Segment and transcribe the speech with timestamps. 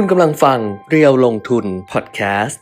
[0.00, 0.58] คุณกำลังฟัง
[0.90, 2.60] เรียวลงทุนพอดแคสต์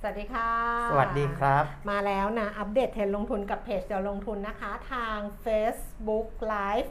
[0.00, 0.50] สวัสดีค่ะ
[0.90, 6.88] สวัสดีครับ มาแล้วนะ อัปเดตเทรนด์ลงทุนกับเพจเดี๋ยวลงทุนนะคะ ทาง Facebook Live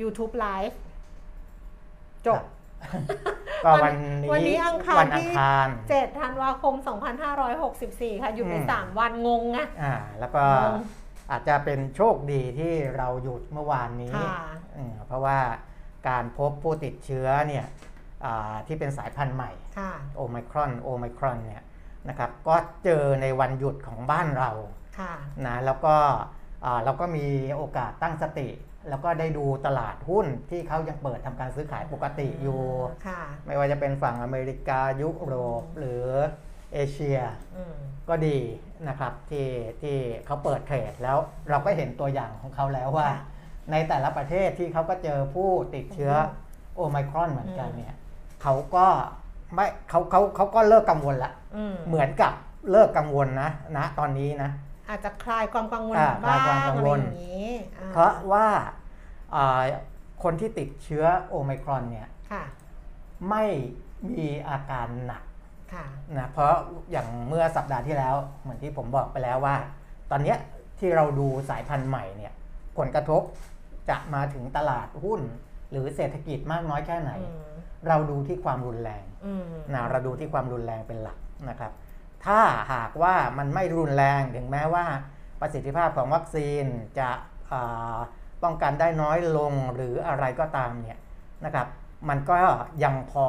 [0.00, 0.74] YouTube Live
[2.26, 2.42] จบ
[3.64, 6.74] ก็วันนี้วันนี้อังคารวันอังที่คาร7ธันวาคม
[7.48, 10.44] 2564 ค่ะอยู่ในอืม3วันงงไงอ่า แล้วก็
[11.28, 14.36] อืมอาจจะเป็นโชคดีที่เราหยุดเมื่อวานนี้ค่ะ
[14.76, 15.38] อืมเพราะว่า
[16.08, 17.66] การพบผู้ติดเชื้อเนี่ย
[18.24, 21.62] อ่าที่เป็นสายพันธุ์ใหม่ค่ะโอไมครอนโอไมครอนเนี่ย
[22.08, 24.50] นะครับก็เจอในวันหยุดของบ้านเรา
[24.98, 25.14] ค่ะ
[25.46, 25.94] นะแล้วก็
[26.64, 27.26] อ่าเราก็มี
[27.56, 28.48] โอกาสตั้งสติ
[28.88, 32.62] แล้วก็ได้ดูตลาดหุ้นที่เขายังเปิดทำการซื้อขายปกติอยู่
[33.06, 36.06] ค่ะไม่ว่าจะเป็นฝั่งอเมริกายุโรปหรือ
[36.72, 37.18] เอเชีย
[37.56, 37.74] อืม
[38.08, 38.38] ก็ดี
[38.88, 39.48] นะครับที่
[39.82, 43.20] ที่เขาเปิดเทรดแล้วเราก็เห็นตัวอย่างของเขาแล้วว่าค่ะ
[43.70, 46.12] ในแต่ละประเทศที่เขาก็เจอผู้ติดเชื้อ
[46.74, 47.96] โอไมครอนเหมือนกันเนี่ย
[48.42, 48.86] เขาก็
[49.54, 52.32] ไม่เขาเขาเขาก็เลิกกังวลละอืมเหมือนกับ
[52.70, 54.50] เลิกกังวลนะนะตอนนี้นะ
[54.88, 58.46] อาจจะคลายความกังวลอ่าบ้างคลายความกังวลอะไรอย่างนี้อ่เพราะว่า
[59.34, 59.62] อ่า
[60.22, 62.44] คนที่ติดเชื้อโอไมครอนเนี่ยค่ะ
[63.30, 63.44] ไม่
[64.10, 65.31] มีอาการหนักค่ะ
[66.18, 66.54] นะเพราะ
[66.90, 69.56] อย่างเมื่อสัปดาห์ที่แล้วเหมือนที่ผมบอกไปแล้วว่า
[70.10, 70.38] ตอนเนี้ย
[70.78, 72.32] ที่เราดูสายพันธุ์ใหม่เนี่ย
[72.78, 73.22] ผลกระทบ
[73.88, 75.20] จะมาถึงตลาดหุ้น
[75.70, 77.52] หรือเศรษฐกิจมากน้อยแค่ไหนอืม
[77.88, 81.72] เราดูที่ความรุนแรงอืมนะเราดูที่ความรุนแรงเป็นหลักนะครับ
[82.24, 82.40] ถ้า
[82.72, 84.84] หากว่ามันไม่รุนแรงถึงแม้ว่า
[85.40, 86.64] ประสิทธิภาพของวัคซีน
[86.98, 87.10] จะ
[87.52, 87.96] อ่า
[88.42, 90.98] ป้องกันได้น้อยลงหรืออะไรก็ตามเนี่ย
[91.44, 91.66] นะครับ
[92.08, 92.36] มันก็
[92.84, 93.26] ยังพอ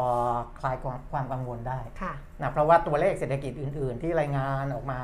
[0.59, 4.99] คลายความความกังวลได้ค่ะนะเพราะว่าตัวเลขเศรษฐกิจอื่น ๆ ที่รายงานออกมา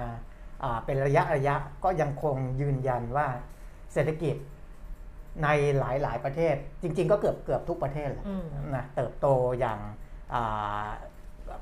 [0.64, 3.28] อ่าเป็นระยะระยะก็ยังคงยืนยันว่า
[3.94, 4.36] เศรษฐกิจ
[5.44, 5.48] ใน
[5.80, 9.28] หลาย ๆ ประเทศ จริง ๆ ก็เกือบเกือบทุกประเทศแหละอืมนะเติบโต
[9.60, 9.80] อย่าง
[10.34, 10.86] อ่า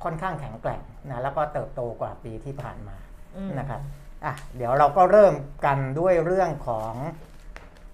[0.03, 0.81] ค่อนข้างแข็งแกร่ง
[1.11, 2.97] นะแล้วก็เติบโตกว่าปีที่ผ่านมา
[3.37, 3.81] อืมนะครับ
[4.25, 5.33] อะเดี๋ยวเราก็เริ่ม
[5.65, 6.93] กันด้วยเรื่องของ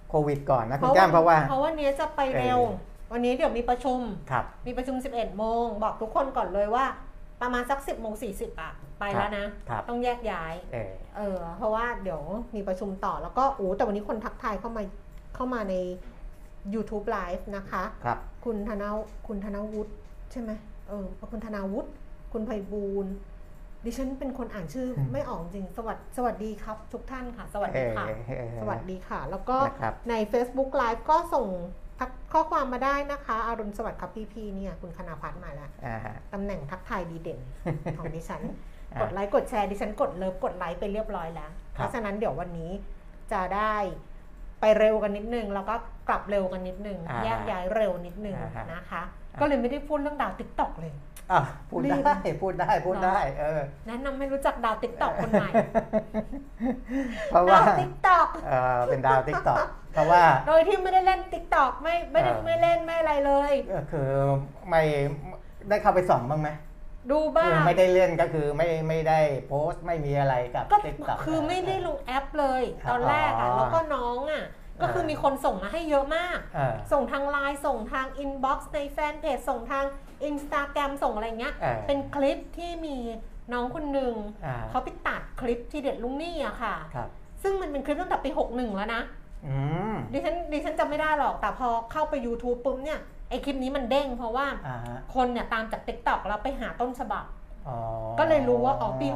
[0.08, 6.84] โควิดก่อนนะคุณแก้มเพราะว่า เพราะวันนี้จะไปเร็วเออ วันนี้เดี๋ยวมีประชุม ครับ มีประชุม 11 โมง บอกทุกคนก่อนเลยว่า
[7.42, 12.22] ประมาณสัก 10โมง40อะ ไปแล้วนะ ครับ ต้องแยกย้าย เออเออ เพราะว่าเดี๋ยว
[12.54, 14.82] มีประชุมต่อแล้วก็โอ้แต่วันนี้คนทักทายเข้ามา
[15.34, 15.74] เข้ามาใน
[16.74, 18.88] YouTube Live นะคะ ครับ คุณธนา
[19.26, 19.92] คุณธนวุฒิ
[20.32, 20.50] ใช่ไหม
[20.88, 21.88] เออคุณธนาวุฒิ
[22.32, 23.12] คุณไพบูลย์
[23.84, 31.48] ดิฉันเป็นคนอ่านชื่ออืมไม่ออกจริงสวัสสวัสดีครับ ทุกท่านค่ะ สวัสดีค่ะเออเออ สวัสดีค่ะ แล้วก็นะครับใน Facebook Live ก็ส่ง
[31.98, 37.40] ทักข้อความมาได้นะคะอรุณสวัสดิ์ครับพี่พีเนี่ยคุณคณาพัฒน์มาแล้วอ่าฮะตำแหน่งทักทายดีเด่น
[37.98, 38.42] ของดิฉัน
[38.92, 42.70] อะกดไลค์กดแชร์ดิฉันกดเลิฟกดไลค์ไปเรียบร้อยแล้ว เพครับราะฉะนั้นเดี๋ยววันนี้
[43.32, 43.76] จะได้
[44.60, 45.74] ไปเร็วกันนิดนึง แล้วก็
[46.08, 49.02] กลับเร็วกันนิดนึงอ่าแยกย้ายเร็วนิดนึงอ่าฮะนะคะ
[49.40, 50.92] ก็เลยไม่ได้พูดเรื่องดาว TikTok เลย
[51.32, 55.48] อะพูดรีบได้พูดได้พูดได้เออแนะนำให้รู้จักดาว TikTok คนใหม่
[57.28, 59.58] เพราะว่าดาว TikTok เออเป็นดาว TikTok
[59.94, 64.08] เพราะว่าโดยที่ไม่ได้เล่น TikTok ไม่ไม่ได้เออไม่เล่นไม่อะไรเลยก็คือ
[64.70, 64.82] ไม่
[65.68, 66.48] ได้เข้าไปส่องบ้างไหม
[67.10, 74.44] ดูบ้างคือไม่ได้เล่นก็คือไม่ไม่ได้โพสต์ไม่มีอะไรกับก็ TikTokคือไม่ได้ลงแอปเลยครับตอนแรกอะอ๋อแล้วก็น้องอะ
[74.82, 79.84] ก็คือเออมีคนส่งมาให้เยอะมากเออส่งทางไลน์ ส่งทาง inbox ในแฟนเพจ ส่งทาง
[80.24, 82.96] อินสตาแกรมส่งอะไรเงี้ยเออเป็นคลิปที่มี
[83.52, 84.14] น้องคนหนึ่ง
[84.46, 87.08] อ่าเขาไปตัดคลิปที่เด็ดลุงนี่อะค่ะครับ
[87.42, 89.23] ซึ่งมันเป็นคลิปตั้งแต่ปี61แล้วนะอืม
[90.12, 97.24] ดิฉันดิฉันจำไม่ได้หรอก แต่พอเข้าไป YouTube ปุ๊บเนี่ยไอคลิปนี้มันเด้งเพราะว่าอ่าฮะคนเนี่ยตามจาก TikTok แล้วไปหาต้นฉบับ
[97.68, 97.78] อ๋อ
[98.18, 99.08] ก็เลยรู้ว่าอ๋อปี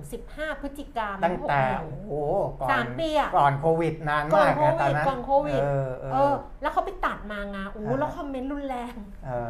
[0.00, 2.12] 15 พฤศจิกายนตั้งแต่61โอ้โห
[2.60, 8.94] ก่อนสามปีอะก่อนโควิดนานก่อมานกโคนะตอวินดนั้นก่อนโควิดเออเอเอออแล้วเขาไปตัดมาไงอู้อ่าแล้วคอมเมนต์รุนแรง
[9.26, 9.48] เออ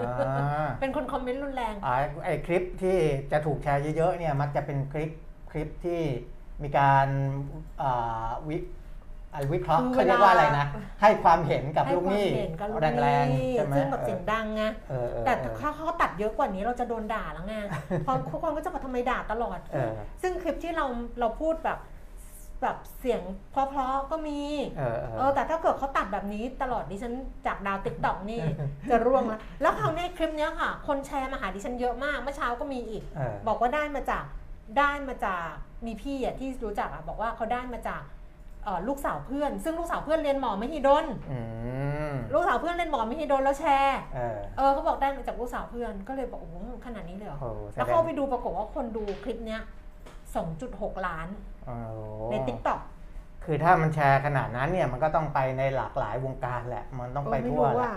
[0.81, 1.95] เป็นคนคอมเมนต์รุนแรงอ่า
[2.25, 2.99] ไอคลิปที่
[3.33, 5.11] จะถูกแชร์เยอะๆเนี่ยมักจะเป็นคลิป
[5.51, 6.03] คลิปที่
[6.63, 7.07] มีการ
[7.83, 8.78] อ่าวิอ่า
[9.53, 10.67] วิเคราะห์คือเขาเรียกเวลาว่าอะไรนะ
[11.03, 17.55] ให้ความเห็นกับให้ลูกควาหมนี้เห็นกับลูกแรงหนี้ๆใช่ไหมซึ่งแบบเสียงดังไงเออเออแต่เออถ้าเขาตัดเยอะกว่านี้เราจะโดนด่าแล้วไง
[18.05, 19.93] เพราะทุกคนก็จะบอกทำไมด่าตลอดเออ
[20.23, 20.87] ซึ่งคลิปที่เรา
[21.21, 21.81] เราพูดแบบ
[22.63, 24.41] แบบเสียงเพราะๆก็มี
[24.79, 27.13] เออเอเอออแต่ถ้าเกิดเขาตัดแบบนี้ตลอดดิฉัน
[27.47, 28.41] จากดาวติ๊กต็อกนี่
[28.91, 34.25] จะร่วงแล้วแล้วคราวนี้คลิปเนี้ยค่ะ คนแชร์มาหาดิฉันเยอะมากเมื่อเช้าก็มีอีกเออบอกว่าได้มาจาก
[34.79, 35.45] ได้มาจาก
[35.87, 38.18] มีพี่อะที่รู้จักอะบอกว่าเขาได้มาจากเอ่อ
[38.89, 41.41] ลูกสาวเพื่อน ซึ่งลูกสาวเพื่อนเรียนหมอมหิดลอื
[42.11, 46.57] มลูกสาวเพื่อนเรียนหมอมหิดลแล้วแชร์เออเออเขาบอกได้มาจากลูกสาวเพื่อนก็เลยบอกโอ้โห
[46.87, 49.63] ขนาดนี้เลยเหรอโอ้แสดแล้วงเข้าไปดูปรากฏว่าคนดูคลิปเนี้ย
[50.35, 51.29] 2.6 ล้าน
[51.67, 51.75] โอ้
[52.31, 52.98] ใน TikTok ค
[53.51, 57.93] คือถ้ามันแชร์ขนาดนั้นเนี่ยมันก็ต้องไปในหลากหลายวงการแหละ มันต้องไปเออไม่ทั่วรู้แหละว่า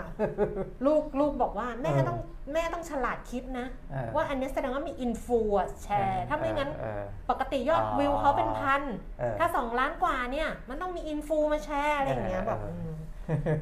[0.86, 2.18] ลูกลูกบอกว่าแม่เออต้อง
[2.52, 8.82] แม่ต้องฉลาดคิดนะเออว่าอันนี้แสดงว่ามีอินฟูอะแชร์ ถ้าไม่งั้นเออปกติยอดอ๋อวิวเขาเป็นพัน
[9.20, 12.94] เออถ้าสองล้านกว่าเนี่ย มันต้องมี influ มาแชร์อะไรอย่างเงี้ยเออแบบเอออืม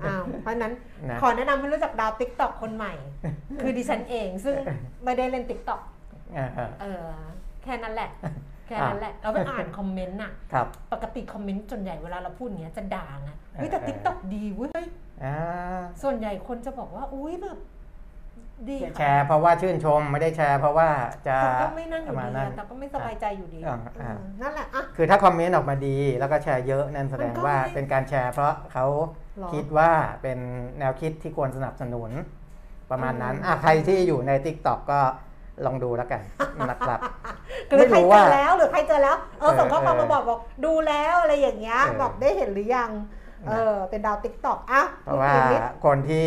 [0.05, 0.73] อ้าวเพราะฉะนั้น
[1.11, 2.95] นะขอแนะนำให้รู้จักดาวติ๊กต็อกคนใหม่
[3.63, 4.55] คือดิฉันเองซึ่ง
[5.05, 5.81] ไม่ได้เล่นติ๊กต็อก
[6.35, 7.05] เออเออเออ
[7.63, 8.11] แค่นั้นแหละ
[8.71, 14.85] แค่นั้นแหละเราไปอ่านคอมเมนต์น่ะครับปกติคอมเมนต์ส่วนใหญ่เวลาเราพูดอย่างเงี้ยจะด่าไงเฮ้ยเออแต่เออติ๊กต็อกดีเว้ย
[15.25, 17.59] อ่าส่วนใหญ่คนจะบอกว่าอุ้ยแบบ
[18.69, 20.89] ดีแชร์เพราะว่าชื่นชมไม่ได้แชร์เพราะว่า
[21.27, 28.87] จะแต่ก็ไม่นั่งอยู่ประมาณดีนั้อะนแต่ก็ไม่สบายใจอยู่ดีอ่าอ่าเออนั่นแหละอะคือถ้าคอมเมนต์ออกมาดี แล้วก็แชร์เยอะนั่นแสดงว่ามันก็ไม่เป็นการแชร์เพราะเขา
[29.39, 29.91] หรอคิดว่า
[30.23, 30.39] เป็น
[30.79, 32.11] แนวคิดที่ควรสนับสนุน
[32.91, 35.01] ประมาณนั้นอืมอะใครที่อยู่ใน t ิ k t o k ก็
[35.67, 36.23] ลองดูแล้วกัน
[36.71, 36.99] นะครับ
[37.69, 42.91] หรือใครไม่รู้เจว่าอแล้วหรือใครเจอแล้ว เออเออส่งข้อความเออมาบอกบอกดูแล้วอะไรอย่างเงี้ยเออบอกได้เห็นหรือยัง
[43.49, 46.25] เออเป็นดาวติ๊กต็อกอะเพราะว่าคุณนิดคนที่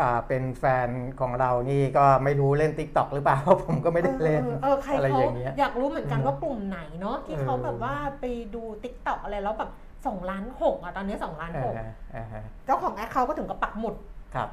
[0.00, 0.88] อ่าเป็นแฟน
[1.20, 8.24] ของเรานี่ก็ไม่รู้เล่น t ิ k t o k หรือเปล่าเพราะผมก็ไม่ได้เล่นออเออใครอะไรเขาอย่างเงี้ยอยากรู้เหมือนกันว่ากลุ่มไหนเนาะที่เขาเออแบบว่าไป
[8.54, 9.70] ดูติ๊กต็อกอะไรแล้วแบบ
[10.06, 13.94] สองล้านหกอะตอนนี้สองล้านอ่าหกฮะอ่าฮะเจ้าของแอคเขาก็ถึงกับปักหมุด
[14.34, 14.48] ครับ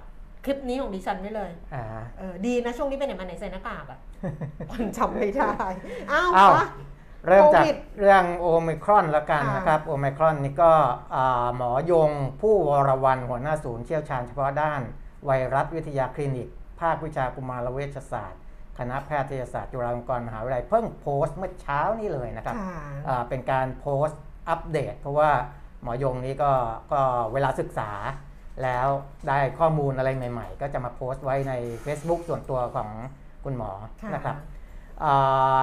[0.46, 1.84] คลิปนี้ของดิฉันไว้เลยอ่า
[2.18, 4.00] เออดีนะช่วงนี้ไปไหนมาไหนใส่หน้ากากอะ
[4.72, 5.52] คนจำไม่ได้
[6.12, 6.66] อ้าวอ้าวมา
[7.28, 10.72] เริ่มจากโควิดเรื่องโอมครอนละกันค่ะนะครับ โอมครอนนี่ก็
[11.16, 12.12] อ่าหมอยง
[12.42, 14.82] ผู้วรวันหัวหน้าศูนย์เชี่ยวชาญเฉพาะด้าน
[15.26, 16.48] ไวรัสวิทยาคลินิก
[16.82, 18.42] ภาควิชากุมารเวชศาสตร์
[18.78, 25.32] คณะแพทยศาสตร์จุฬาลงกรณ์มหาวิทยาลัยเพิ่งโพสต์เมื่อเช้านี้เลยนะครับค่ะอ่าเป็นการโพสต์อัปเดต เพราะว่า
[25.82, 26.52] หมอยงนี้ก็
[26.92, 27.02] ก็
[27.34, 27.92] เวลาศึกษา
[28.64, 28.88] แล้ว
[29.28, 31.54] ได้ข้อมูลอะไรใหม่ ๆ ก็จะมาโพสต์ไว้ใน
[31.86, 32.90] Facebook ส่วนตัวของ
[33.44, 33.72] คุณหมอ
[34.02, 34.36] ค่ะนะครับ
[35.04, 35.58] อ่า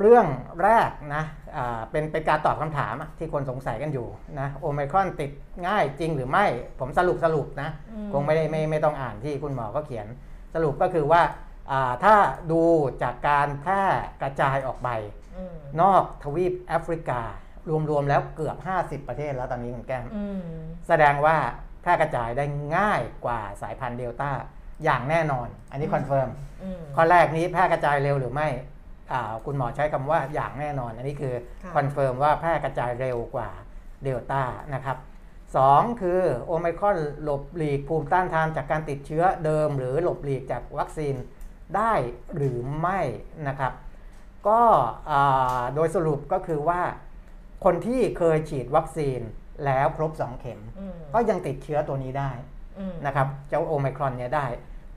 [0.00, 0.26] เรื่อง
[0.62, 1.24] แรกนะ
[1.56, 4.06] อ่าเป็นเป็นการตอบคำถามอะที่คนสงสัยกันอยู่
[4.40, 5.30] นะโอไมครอนติด
[5.66, 6.46] ง่ายจริงหรือไม่
[6.80, 10.06] ผมสรุปสรุปนะอืมคงไม่ได้ไม่ไม่ต้องอ่านที่คุณหมอก็เขียน
[10.54, 11.22] สรุปก็คือว่า
[11.70, 12.14] อ่าถ้า
[12.52, 12.62] ดู
[13.02, 13.82] จากการแพร่
[14.22, 14.88] กระจายออกไป
[15.36, 17.22] อืมนอกทวีปแอฟริกา
[17.90, 20.40] รวมๆแล้วเกือบ 50 ประเทศแล้วตอนนี้คุณแก้มอืม
[20.88, 21.36] แสดงว่า
[21.86, 22.44] แพร่กระจายได้
[22.76, 24.30] ง่ายกว่าสายพันธุ์เดลต้า
[24.84, 26.28] อย่างแน่นอน อันนี้ confirm
[26.62, 28.48] อืมข้อแรกนี้แพร่กระจายเร็วหรือไม่
[29.12, 33.50] อ่าคุณหมอใช้คำว่าอย่างแน่นอน อันนี้คือค่ะ confirm ว่าแพร่กระจายเร็วกว่า
[34.04, 34.42] เดลต้า
[34.74, 34.96] นะครับ
[35.56, 41.14] สองคือโอไมครอนหลบหลีกภูมิต้านทานจากการติดเชื้อเดิม หรือหลบหลีกจากวัคซีน
[41.76, 41.92] ได้
[42.36, 43.00] หรือไม่
[43.48, 43.72] นะครับ
[44.48, 44.62] ก็
[45.10, 46.82] อ่าโดยสรุปก็คือว่า
[47.64, 49.20] คนที่เคยฉีดวัคซีน
[49.64, 52.30] แล้วครบ 2 เข็มอืมก็ยังติดเชื้อตัวนี้ได้
[52.78, 54.46] อืมนะครับเจ้าโอไมครอนเนี่ยได้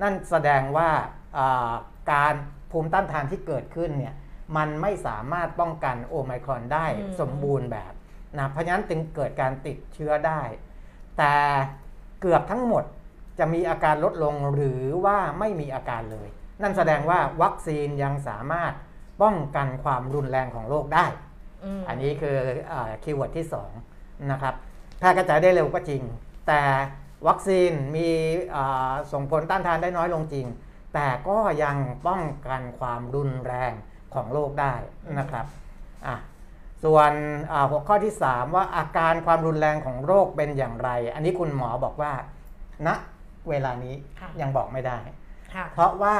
[0.01, 0.89] นั่นแสดงว่า
[1.38, 1.71] อ่า
[2.11, 2.33] การ
[2.71, 4.13] ภูมิต้านทานที่เกิดขึ้นเนี่ย
[4.57, 7.94] มันไม่สามารถป้องกันโอไมครอนได้อืมสมบูรณ์แบบ
[8.39, 10.41] นะเพราะฉะนั้นจึงเกิดการติดเชื้อได้
[11.17, 11.33] แต่
[12.21, 12.83] เกือบทั้งหมด
[13.39, 16.29] จะมีอาการลดลงหรือว่าไม่มีอาการเลย
[16.61, 18.73] นั่นแสดงว่าวัคซีนยังสามารถ
[19.21, 21.06] ป้องกันความรุนแรงของโรคได้
[21.79, 22.38] มอันนี้คือ
[22.71, 23.88] อา keyword ที่ 2
[24.31, 24.56] นะครับ
[25.00, 26.01] แพร่กระจายได้เร็วก็จริง
[26.48, 26.62] แต่
[27.27, 28.10] วัคซีนมี
[28.56, 30.48] อ่าส่งผลต้านทานได้น้อยลงจริง
[30.94, 31.77] แต่ก็ยัง
[32.07, 33.74] ป้องกันความรุนแรง
[34.13, 34.74] ของโรคได้
[35.19, 35.45] นะครับ
[36.07, 36.16] อะ
[36.83, 37.12] ส่วน
[37.51, 42.11] อ่าหัวข้อที่ 3 ว่าอาการความรุนแรงของโรคเป็นอย่างไร อันนี้คุณหมอบอกว่า
[42.88, 42.90] ณ
[43.49, 44.99] เวลานี้ค่ะยังบอกไม่ได้
[45.54, 46.16] ค่ะเพราะว่า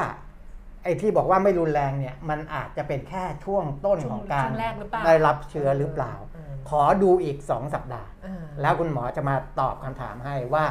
[0.84, 6.29] ไอ้ที่บอกว่าไม่รุนแรงเนี่ยมันอาจจะเป็นแค่ช่วงต้นช่วงของการช่วงแรกหรือเปล่าได้รับเชื้อหรือเปล่าเออ
[6.68, 10.64] ขอดูอีก 2 สัปดาห์เออแล้วคุณหมอจะมาตอบคำถามให้ว่า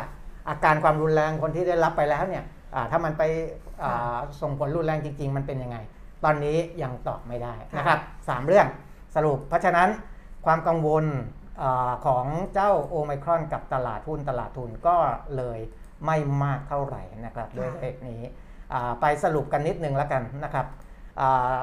[0.49, 2.43] อาการความรุนแรงคนที่ได้รับไปแล้วเนี่ย
[2.75, 3.23] อ่าถ้ามันไป
[3.83, 5.77] อ่าส่งผลรุนแรงจริง ๆ มันเป็นยังไง
[6.23, 8.67] ตอนนี้ยังตอบไม่ได้นะครับสามเรื่อง
[9.15, 9.89] สรุป เพราะฉะนั้น
[10.45, 11.05] ความกังวล
[11.61, 14.95] อาของเจ้าโอไมครอนกับตลาดหุ้นตลาดทุนก็
[15.37, 15.59] เลย
[16.05, 18.21] ไม่มากเท่าไหร่นะครับด้วยเหตุนี้
[18.73, 20.65] อ่าไปสรุปกันนิดนึงแล้วกันนะครับ
[21.21, 21.59] อ่า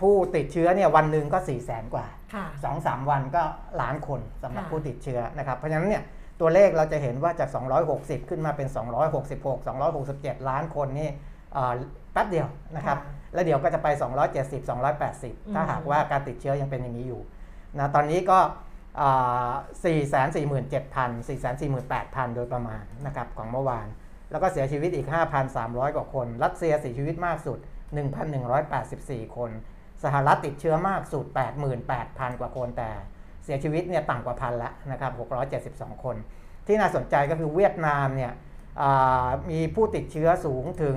[0.00, 3.42] ผู้ติดเชื้อเนี่ยวันหนึ่งก็4 0 0แสนกว่าค่ะสองสามวันก็
[3.80, 6.02] ล้านคนสำหรับค่ะผู้ติดเชื้อนะครับ เพราะฉะนั้นเนี่ย
[6.40, 7.48] ตัวเลขเราจะเห็นว่าจาก
[7.88, 8.68] 260 ขึ้นมาเป็น
[9.32, 9.66] 266
[9.98, 11.10] 267 ล้านคนนี่
[11.52, 11.72] เอ่อ
[12.12, 12.98] แป๊บเดียวนะครับ
[13.34, 13.88] แล้วเดี๋ยวก็จะไป
[14.30, 14.68] 270
[15.08, 17.22] 280 ถ้าหากว่าการติดเชื้อยังเป็นอย่างนี้อยู่
[17.78, 18.38] นะตอนนี้ก็
[19.00, 19.50] อ่า
[19.84, 23.86] 447,000 448,000 โดยประมาณนะครับของเมื่อวาน
[24.30, 25.06] แล้วก็เสียชีวิตอีก
[25.52, 27.58] 5,300 กว่าคน รัสเซียเสียชีวิตมากสุด
[28.42, 29.50] 1,184 คน
[30.04, 31.26] สหรัฐติดเชื้อมากสุด
[31.82, 32.90] 88,000 กว่าคน แต่
[33.44, 35.12] เสียชีวิตเนี่ยต่ำกว่าพันละนะครับ
[35.58, 36.16] 672 คน
[36.66, 38.32] ที่น่าสนใจก็คือเวียดนามเนี่ย
[38.82, 40.96] อ่ามีผู้ติดเชื้อสูงถึง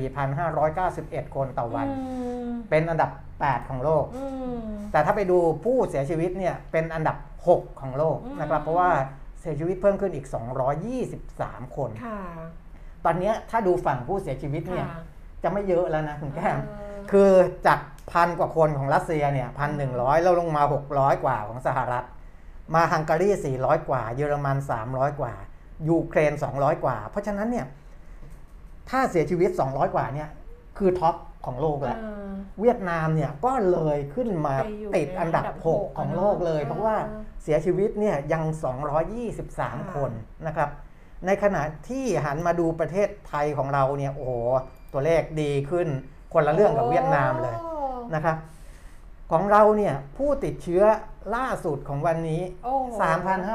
[0.00, 2.16] 14,591 คนต่อวันอื
[2.48, 3.10] มเป็นอันดับ
[3.40, 4.58] 8 ของโลกอืม
[4.92, 7.16] แต่ถ้าไปดูผู้เสียชีวิตเนี่ยเป็นอันดับ
[7.48, 8.90] 6 ของโลกนะครับ เพราะว่า
[9.40, 10.26] เสียชีวิตเพิ่มขึ้นอีก
[11.00, 12.20] 223 คนค่ะ
[13.04, 15.02] ตอนเนี้ยถ้าดูฝั่งผู้เสียชีวิตเนี่ยค่ะ
[15.42, 17.30] จะไม่เยอะแล้วนะคุณแก้มเออ คือ
[17.66, 17.80] จาก
[18.12, 22.04] พันกว่าคนของรัสเซียเนี่ยพันหนึ่งร้อยแล้วลงมา 600 กว่าของสหรัฐ
[22.74, 24.56] มาฮังการี 400 กว่า เยอรมัน
[24.88, 25.32] 300 กว่า
[25.88, 27.66] ยูเครน 200 กว่า เพราะฉะนั้นเนี่ย
[28.90, 30.28] ถ้าเสียชีวิต 200 กว่าเนี่ย
[30.78, 31.16] คือท็อป
[31.46, 40.10] ของโลกแล้วเออเวียดนามเนี่ยก็เลยขึ้นมาไปอยู่ติดอันดับในอันดับหก6ของโลกเลยเนอะเพราะว่าเออเสียชีวิตเนี่ยยังค่ะ223 คน
[40.46, 40.70] นะครับ
[41.26, 44.32] ในขณะที่หันมาดูประเทศไทยของเราเนี่ยโอ้โห
[44.92, 45.88] ตัวเลขดีขึ้น
[46.32, 47.72] คนละเรื่องกับเวียดนามเลยโอ้
[48.14, 48.36] นะครับ
[49.32, 50.82] ของเราเนี่ยผู้ติดเชื้อ
[51.36, 53.00] ล่าสุดของวันนี้โอ้โห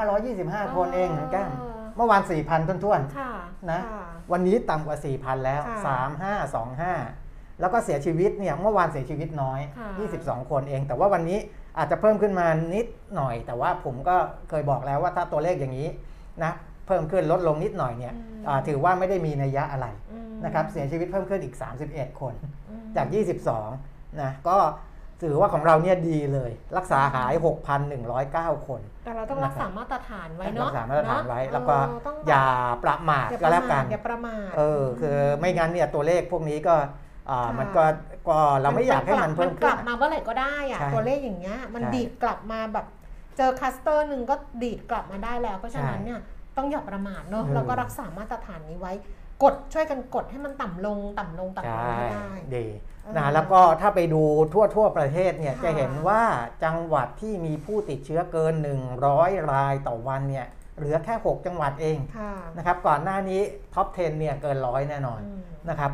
[0.06, 1.50] 3,525 คนเองอ่าแก้ม
[1.96, 6.36] เมื่อวาน 4,000 ท้วนค่ะๆนะค่ะวันนี้ต่ำกว่า 4,000 แล้วค่ะ
[6.98, 9.88] 3525 แล้วก็เสียชีวิตเนี่ยเมื่อวานเสียชีวิตน้อยค่ะ
[10.44, 11.38] 22 คนเอง แต่ว่าวันนี้
[11.78, 14.16] อาจจะเพิ่มขึ้นมานิดหน่อย แต่ว่าผมก็
[14.48, 15.88] เคยบอกแล้วว่าถ้าตัวเลขอย่างนี้
[16.44, 16.52] นะ
[16.86, 21.54] เพิ่มขึ้นลดลงนิดหน่อยเนี่ยอืมอ่าถือว่าไม่ได้มีนัยยะอะไรอืมนะครับเสียชีวิตเพิ่มขึ้นอีก
[21.88, 22.34] 31 คน
[22.67, 23.06] อืม จาก
[23.64, 24.56] 22 นะ ก็
[25.22, 27.32] ถือว่าของเราเนี่ยดีเลย รักษาหาย
[28.00, 32.46] 6,109 คน แต่เราต้องรักษามาตรฐานไว้รัเนาะกษามาตรฐานไว้เอะแล้วก็เออต้องแบบอย่า
[32.84, 36.74] ประมาทอย่าปก็ระแล้วมากัทนอย่าประมาท เออ คือไม่งั้นเนี่ยตัวเลขพวกนี้ก็
[37.30, 37.84] อ่าค่ะมันก็
[38.28, 42.86] ก็เราไม่อยากให้มันเพิ่มกขึ้ลันบมาเมื่อไหร่ก็ได้อะใช่ตัวเลขอย่างเงี้ยมันใช่ดีดกลับมาแบบ
[43.36, 46.20] เจอคัสเตอร์หนึ่งก็ดีดกลับมาได้แล้ว เพราะฉะนั้นใช่เนี่ย
[46.56, 48.92] ต้องอย่าประมาทเนอะเออแล้วก็รักษามาตรฐานนี้ไว้
[49.42, 52.66] กดช่วยกันกดให้มันต่ำลงต่ำลงต่ำลใช่งให้ได้ดี
[53.04, 56.22] เออนะแล้วก็ถ้าไปดูทั่วทั่วประเทศเนี่ยค่ะจะเห็นว่า
[56.64, 58.54] จังหวัดที่มีผู้ติดเชื้อเกิน
[59.04, 60.46] 100 รายต่อวันเนี่ย
[60.78, 63.40] เหลือแค่ 6 จังหวัดเองค่ะนะครับก่อนหน้านี้
[63.74, 65.40] ท็อป 10 เนี่ยเกินร้อยแน่นอนอืม
[65.70, 65.92] นะครับ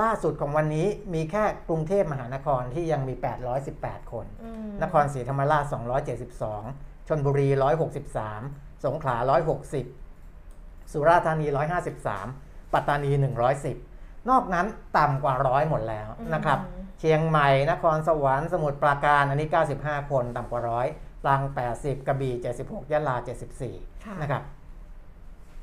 [0.00, 3.14] ล่าสุดของวันนี้มีแค่กรุงเทพมหานครที่ยังมี
[3.62, 5.64] 818 คนอืมนครศรีธรรมราช
[6.36, 7.48] 272 ชนบุรี
[8.16, 9.16] 163 สงขลา
[10.04, 11.46] 160 สุราษฎร์ธานี
[11.92, 13.10] 153 ปัตตานี
[13.70, 14.66] 110 นอกนั้น
[14.98, 16.58] ต่ำกว่าร้อยหมดแล้วนะครับ
[17.00, 20.86] เชียงใหม่นครสวรรค์สมุทรปราการอันนี้ 95 คนต่ำกว่าร้อย
[21.24, 21.42] ตรัง
[21.74, 23.36] 80 กระบี่ 76ยะลาค่ะ
[23.78, 24.42] 74 นะครับ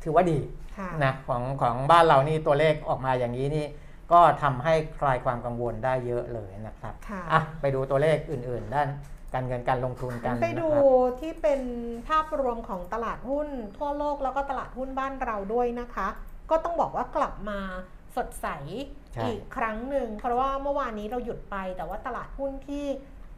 [0.04, 0.40] ถือว่าดี
[0.78, 3.66] ค่ะนะของของบ้านเรานี่ตัวเลขออกมาอย่างนี้นี่
[4.12, 8.88] ก็ทำให้คลายความกังวลได้เยอะเลยนะครับค่ะอะไปดูตัวเลขอื่น ๆ ด้าน
[9.34, 10.82] การเงินการลงทุนกันไปดูนะครั
[11.16, 11.62] บที่เป็น
[12.10, 16.08] ภาพรวมของตลาดหุ้นทั่วโลกแล้วก็ตลาดหุ้นบ้านเราด้วยนะคะ
[16.54, 17.60] ก็ต้องบอกว่ากลับมา
[18.16, 18.48] สดใส
[19.14, 22.86] ใช่อีกครั้งหนึ่งเพราะว่าเมื่อวานนี้เราหยุดไป แต่ว่าตลาดหุ้นที่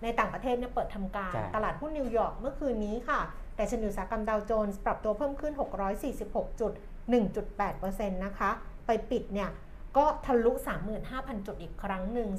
[0.04, 3.22] ในต่างประเทศเนี่ยเปิดทำการใช่ตลาดหุ้นนิวยอร์กเมื่อคืนนี้ค่ะ
[3.56, 5.54] ดัชนีอุตสาหกรรมดาวโจนส์ปรับตัวเพิ่มขึ้น
[6.06, 6.72] 646จุด
[7.50, 8.52] 1.8%นะคะ
[8.86, 9.50] ไปปิดเนี่ย
[9.98, 10.52] ก็ทะลุ
[11.00, 12.30] 35,000 จุดอีกครั้งหนึ่ง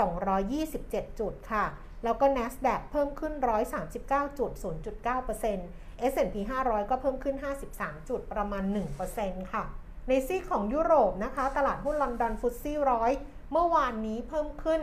[0.00, 1.64] 35,227 จุดค่ะ
[2.04, 3.34] แล้วก็ NASDAQ เพิ่มขึ้น
[3.86, 7.36] 139จุด0.9% S&P 500 ก็เพิ่มขึ้น
[7.72, 8.64] 53 จุดประมาณ
[9.08, 9.64] 1%ค่ะ
[10.08, 13.10] ในซีกของยุโรปนะคะ ตลาดหุ้นลอนดอน FTSE ร้อย
[13.52, 14.80] เมื่อวานนี้เพิ่มขึ้น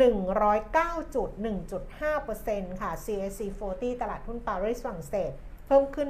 [0.00, 5.32] 109.1.5%ค่ะ CAC 40 ตลาดหุ้นปารีสฝรั่งเศส
[5.66, 6.08] เพิ่มขึ้น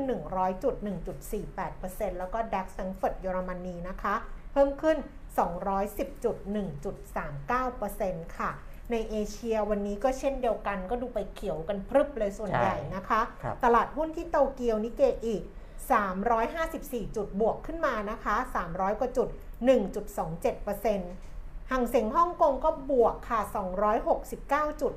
[0.88, 4.14] 100.1.48%แล้วก็ DAX แฟรงเฟิร์ตเยอรมนีนะคะ
[4.52, 4.96] เพิ่มขึ้น
[5.38, 8.50] 210.1.39%ค่ะ
[8.90, 15.42] ในเอเชียวันนี้ก็เช่นเดียวกัน ก็ดูไปเขียวกันพรึบเลยส่วนใช่ใหญ่นะคะ ครับตลาดหุ้นที่โตเกียวนิเกอีก
[16.28, 18.34] 354 จุดบวกขึ้นมานะคะ
[18.68, 19.28] 300 กว่าจุด
[20.48, 23.40] 1.27%ห่างเสียงฮ่องกงก็บวกค่ะ
[24.10, 24.92] 269จุด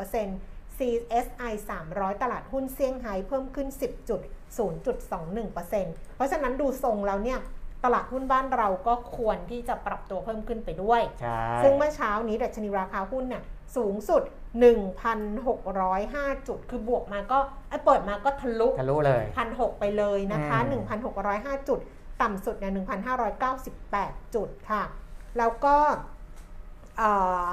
[0.00, 1.52] 1.6% CSI
[1.88, 4.20] 300 ตลาดหุ้นเซี่ยงไฮ้เพิ่มขึ้น 10จุด
[4.58, 7.38] 0.21%เพราะฉะนั้นดูทรงแล้วเนี่ย
[7.84, 13.42] ตลาดหุ้นบ้านเราก็ควรที่จะปรับตัวเพิ่มขึ้นไปด้วยใช่ซึ่งเมื่อเช้านี้ดัชนีราคาหุ้นเนี่ย
[13.76, 14.22] สูงสุด
[15.54, 20.82] 1,605 จุด คือบวกมาก็ไอ้เปิดมาก็ทะลุทะลุเลยพันหไปเลยนะคะอืม
[21.20, 21.80] 1,605 จุด
[22.22, 22.72] ต่ำสุดเนี่ย
[23.48, 24.82] 1,598 จุดค่ะ
[25.38, 25.76] แล้วก็
[26.98, 27.10] เอ่
[27.48, 27.50] อ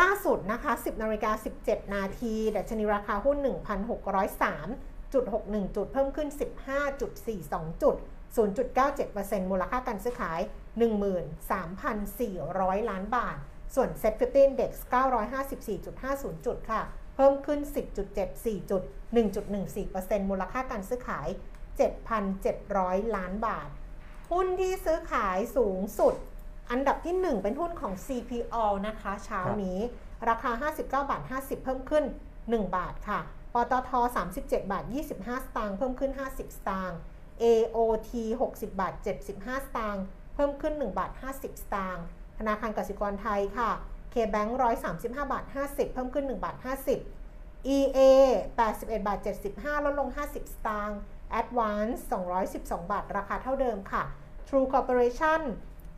[0.00, 1.30] ล่าสุดนะคะ 10นาฬิกา
[1.62, 6.28] 17 นาทีดัชนีราคาหุ้น 1,603.61 จุด เพิ่มขึ้น
[7.00, 7.96] 15.42 จุด
[8.36, 10.40] 0.97%มูลค่าการซื้อขาย
[11.60, 13.36] 13,400 ล้านบาท
[13.74, 14.70] ส่วน Set 50 Index
[15.54, 16.82] 954.50 จุดค่ะ
[17.16, 17.60] เพิ่มขึ้น
[18.14, 18.82] 10.74 จุด
[19.56, 21.28] 1.14%มูลค่าการซื้อขาย
[22.40, 23.68] 7,700 ล้านบาท
[24.32, 26.14] หุ้นที่ซื้อขายสูงสุด
[26.70, 28.56] อันดับที่ 1 เป็นหุ้นของ CPO
[28.86, 29.78] นะคะเช้านี้
[30.28, 32.04] ราคา 59 บาท 50 เพิ่มขึ้น
[32.38, 33.20] 1 บาทค่ะ
[33.54, 33.90] ปตท
[34.32, 34.84] 37 บาท
[35.14, 36.98] 25 สตางค์ เพิ่มขึ้น 50 สตางค์
[37.42, 38.10] AOT
[38.50, 38.94] 60 บาท
[39.30, 40.04] 75 สตางค์
[40.34, 42.04] เพิ่มขึ้น 1 บาท 50 สตางค์
[42.38, 43.70] ธนาคารกสิกรไทยค่ะ
[44.14, 44.50] KBank
[44.90, 46.56] 135 บาท 50 เพิ่มขึ้น 1 บาท
[47.16, 48.00] 50 EA
[48.58, 49.18] 81 บาท
[49.52, 50.98] 75 ลดลง 50 สตางค์
[51.40, 52.00] Advance
[52.46, 54.02] 212 บาท ราคาเท่าเดิมค่ะ
[54.48, 55.42] True Corporation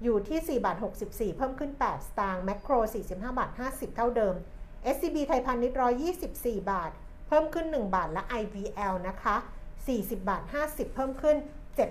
[0.03, 4.35] อยู่ที่ 4 บาท 64 เพิ่มขึ้น 8 สตางค์ Macro 45 บาท 50 เท่าเดิม
[4.95, 5.79] SCB ไทยพาณิชย์
[6.25, 6.91] 124 บาท
[7.29, 9.37] เพิ่มขึ้น 1 บาทและ IVL นะคะ
[9.91, 11.37] 40 บาท 50 เพิ่มขึ้น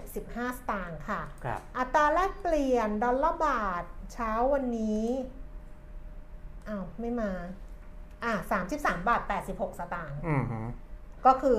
[0.01, 3.83] 75 สตางค์ค่ะ ครับ อัตราแลกเปลี่ยนดอลลาร์บาท
[4.13, 5.05] เช้าวันนี้
[6.67, 7.31] อ้าวไม่มา
[8.23, 8.33] อะ
[8.71, 9.21] 33 บาท
[9.51, 10.59] 86 สตางค์อืมฮึ
[11.25, 11.57] ก็คือ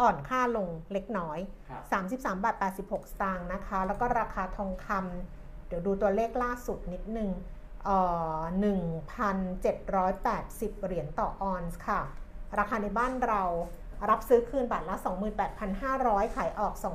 [0.00, 1.38] อ่อนค่าลงเล็กน้อย
[1.68, 1.82] ครับ
[2.14, 7.30] 33 บาท 86 สตางค์นะคะ แล้วก็ราคาทองคำเดี๋ยวดูตัวเลขล่าสุดนิดนึง
[7.84, 7.98] เอ่
[8.36, 8.38] อ
[9.74, 12.02] 1,780 เหรียญต่อออนซ์ค่ะ
[12.58, 13.42] ราคาในบ้านเรา
[14.10, 14.96] รับซื้อคืนบาทละ
[15.66, 16.86] 28,500 ขายออก 28,600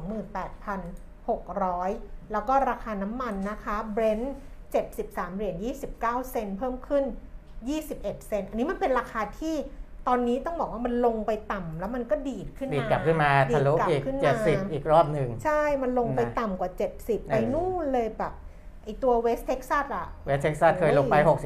[2.31, 4.35] แล้วก็ราคาน้ำมันนะคะเบรนท์
[4.81, 5.55] 73 เหรียญ
[5.95, 7.03] 29 เซนต์เพิ่มขึ้น
[7.65, 9.55] 21 เซนต์อันนี้มันเป็นราคาที่
[10.07, 21.39] ตอนนี้ต้องบอกว่ามันลงไปต่ำแล้วมันก็ดีดขึ้นมาดีดกลับขึ้นมาทะลุดีดกลับอีกขึ้นมาเจ็ดสิบอีกรอบหนึ่ง ใช่ มันลงไปนะต่ำกว่า 70 ไปเออนู่นเลยแบบไอตัวเวสเท็กซัสอะเวสเท็กซัสเคยลงไปโอ้ย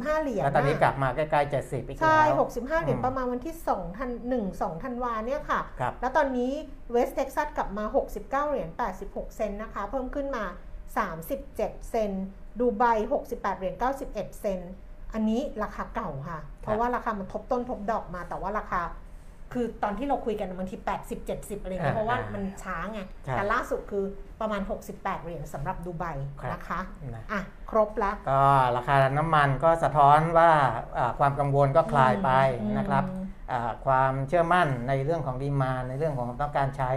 [0.00, 6.52] 65 65 เหรียญแล้วตอนนี้ะกลับมาใกล้ๆ 70 อีกใช่แล้ว65 เหรียญอืมประมาณวันที่2ทัน1 2ธันวาเนี่ยค่ะครับแล้วตอนนี้
[6.92, 8.68] เวสเท็กซัสกลับมา 69 เหรียญ
[9.02, 10.44] 86 เซนต์นะคะ เพิ่มขึ้นมา
[11.16, 12.24] 37 เซนต์
[12.60, 12.84] ดูไบ
[13.22, 13.74] 68 เหรียญ
[14.06, 14.72] 91 เซนต์
[15.14, 18.80] อันนี้ราคาเก่าค่ะ เพราะว่าราคามันทบต้นทบดอกมาแต่ว่าราคา
[19.52, 24.04] คือตอนที่เราคุยกันบางที 80 70 อะไรเงี้ยอ่าเพราะว่าอ่ามัมันช้าไงใช่แต่ล่าสุดคือ
[24.40, 24.60] ประมาณ
[24.92, 26.04] 68 เหรียญสำหรับดูไบ
[26.40, 26.80] ครับนะคะ
[27.14, 27.40] นะอะ
[27.70, 28.44] ครบละก็
[28.76, 30.50] ราคาน้ำมันก็สะท้อนว่า
[30.98, 32.30] อ่าความกังวลก็คลายไป
[32.60, 33.04] อืมนะครับ
[33.52, 36.90] อ่าความเชื่อมั่นในเรื่องของดีมานในเรื่องของความต้องการใช้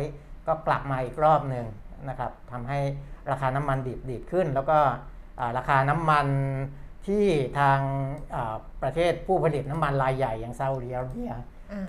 [0.47, 1.65] ก็กลับมาอีกรอบหนึ่ง
[2.09, 2.79] นะครับทำให้
[3.31, 4.77] ราคาน้ำมันดีดดีดขึ้น แล้วก็
[5.39, 6.27] อ่าราคาน้ำมัน
[7.07, 7.25] ที่
[7.59, 7.79] ทาง
[8.35, 11.41] อ่าประเทศผู้ผลิตน้ำมันรายใหญ่อย่างซาอุดิอาระเบียอ่า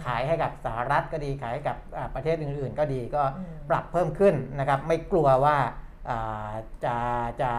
[0.05, 5.57] ขายให้กับสหรัฐก็ดีขายให้กับอ่าประเทศอื่น ๆ ก็ดีก็อืมปรับเพิ่มขึ้นนะครับ ไม่กลัวว่า
[6.11, 6.51] อ่า
[6.85, 6.97] จะ
[7.43, 7.53] จะ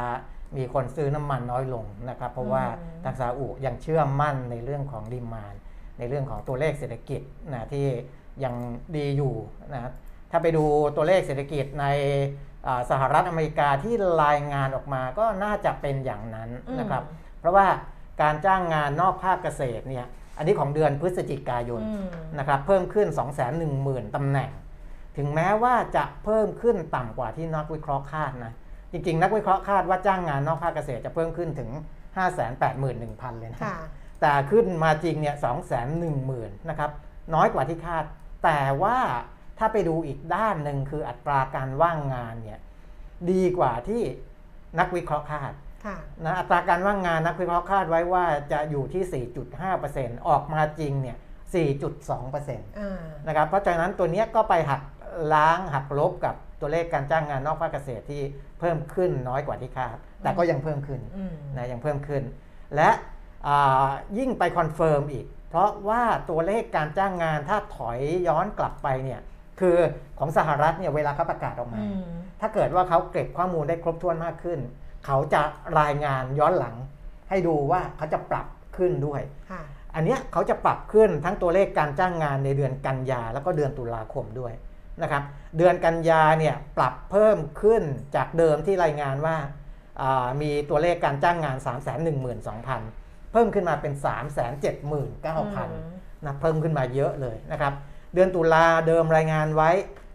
[0.57, 5.55] มีคนซื้อน้ำมันน้อยลงนะครับ เพราะว่าอืมทางซาอุยังเชื่อมั่นในเรื่องของดีมาน
[5.99, 7.21] ในเรื่องของตัวเลขเศรษฐกิจ
[7.53, 7.85] นะที่
[8.43, 8.55] ยัง
[8.97, 9.35] ดีอยู่
[9.73, 9.91] นะ
[10.31, 10.63] ถ้าไปดู
[10.95, 11.85] ตัวเลขเศรษฐกิจใน
[12.67, 16.49] อ่าสหรัฐอเมริกาที่รายงานออกมาก็น่าจะเป็นอย่างนั้น
[16.79, 17.03] นะครับ
[17.39, 17.67] เพราะว่า
[18.21, 20.05] การจ้างงานนอกภาคเกษตรเนี่ย
[20.37, 22.07] อันนี้ของเดือนพฤศจิกายนอืม
[22.39, 24.51] นะครับเพิ่มขึ้น 2 1 0 0 0 0ตำแหน่ง
[25.17, 28.53] ถึงแม้ว่าจะเพิ่มขึ้นต่ำกว่าที่นักวิเคราะห์คาดนะ
[28.91, 31.69] จริงๆ นักวิเคราะห์คาดว่าจ้างงานนอกภาคเกษตรจะเพิ่มขึ้นถึง
[32.35, 33.77] 581,000 เลยนะค่ะ
[34.21, 35.35] แต่ขึ้นมาจริงเนี่ย
[36.01, 36.91] 210,000นะครับ
[37.35, 38.03] น้อยกว่าที่คาด
[38.43, 38.97] แต่ว่า
[39.57, 42.59] ถ้าไปดูอีกด้านหนึ่งคืออัตราการว่างงานเนี่ย
[43.31, 44.01] ดีกว่าที่
[44.79, 45.66] นักวิเคราะห์คาดค่ะ
[46.25, 49.25] นะอัตราการว่างงานนักวิเคราะห์คาดไว้ว่าจะอยู่ที่
[49.71, 51.17] 4.5%ออกมาจริงเนี่ย
[51.57, 54.81] 4.2%อ่านะครับเพราะฉะนั้นตัวเนี้ยก็ไปหัก
[55.33, 58.21] ล้างหักลบกับตัวเลขการจ้างงานนอกภาคเกษตรที่
[58.59, 62.23] เพิ่มขึ้นน้อยกว่าที่คาด แต่ก็ยังเพิ่มขึ้นอืมนะยังเพิ่มขึ้น
[62.75, 62.89] และ
[63.47, 63.87] อ่า
[64.17, 69.21] ยิ่งไป confirm อีก เพราะว่าตัวเลขการจ้างงานถ้าถอยย้อนกลับไปเนี่ย
[69.59, 69.77] คือ
[70.19, 72.03] ของสหรัฐเนี่ยเวลาเขาประกาศออกมาอืม
[72.41, 74.59] ถ้าเกิดว่าเขาเก็บข้อมูลได้ครบถ้วนมากขึ้น
[75.07, 75.41] เขาจะ
[75.79, 76.75] รายงานย้อนหลัง
[77.29, 79.61] ให้ดูว่าเขาจะปรับขึ้นด้วยค่ะ
[79.95, 84.53] อันเนี้ยเขาจะปรับขึ้นทั้งตัวเลขการจ้างงานในเดือนกันยาแล้วก็เดือนตุลาคมด้วย
[85.01, 85.23] นะครับ
[85.57, 87.83] เดือนกันยาเนี่ยปรับเพิ่มขึ้น
[88.15, 89.37] จากเดิมที่รายงานว่า
[90.01, 95.03] อ่ามีตัวเลขการจ้างงาน 3 1 2 0 0 0 เพิ่มขึ้นมาเป็น 3 7 9 0 0
[95.67, 97.73] 0นะเพิ่มขึ้นมาเยอะเลยนะครับ
[98.13, 99.69] เดือนตุลาเดิมรายงานไว้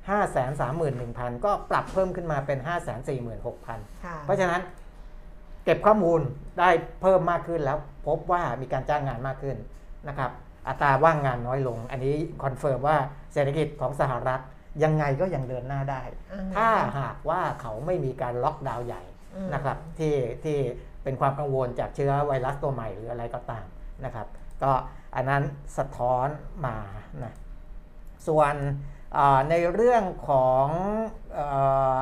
[0.09, 3.67] 5 3 1 0 0 0 ก็ปรับเพิ่มขึ้นมาเป็น 5 4 6 0 0 0
[4.05, 4.61] ค่ะเพราะฉะนั้น
[5.65, 6.21] เก็บข้อมูล
[6.59, 6.71] ได้
[7.03, 9.57] เพิ่มมากขึ้นแล้วพบว่ามีการจ้างงานมากขึ้น
[10.09, 10.31] นะครับ
[10.69, 12.97] อัตราว่างงานน้อยลง อันนี้ confirm ว่า
[13.33, 14.41] เศรษฐกิจของสหรัฐ
[14.83, 16.69] ยังไงก็ยังเดินหน้าได้อืมถ้า
[17.01, 19.03] หากว่าเขาไม่มีการล็อกดาวน์ใหญ่
[19.35, 20.59] อืมนะครับที่ที่
[21.03, 23.67] เป็นความกังวลจากเชื้อไวรัสตัวใหม่หรืออะไรก็ตาม
[24.05, 24.27] นะครับ
[24.63, 24.73] ก็
[25.15, 25.43] อันนั้น
[25.79, 26.29] สะท้อน
[26.67, 26.77] มา
[27.23, 27.35] นะ
[28.29, 28.55] ส่วน
[29.17, 30.67] อ่าในเรื่องของ
[31.39, 32.01] อา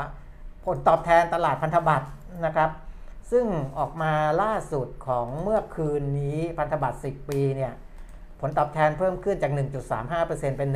[0.65, 2.09] ผลตอบแทนตลาดพันธบัตร
[2.47, 2.71] นะครับ
[3.31, 3.47] ซึ่ง
[3.79, 4.13] ออกมา
[4.43, 7.73] ล่าสุดของเมื่อคืนนี้พันธบัตร 10 ปีเนี่ย
[8.41, 9.53] ผลตอบแทนเพิ่มขึ้นจาก
[10.01, 10.69] 1.35%เป็น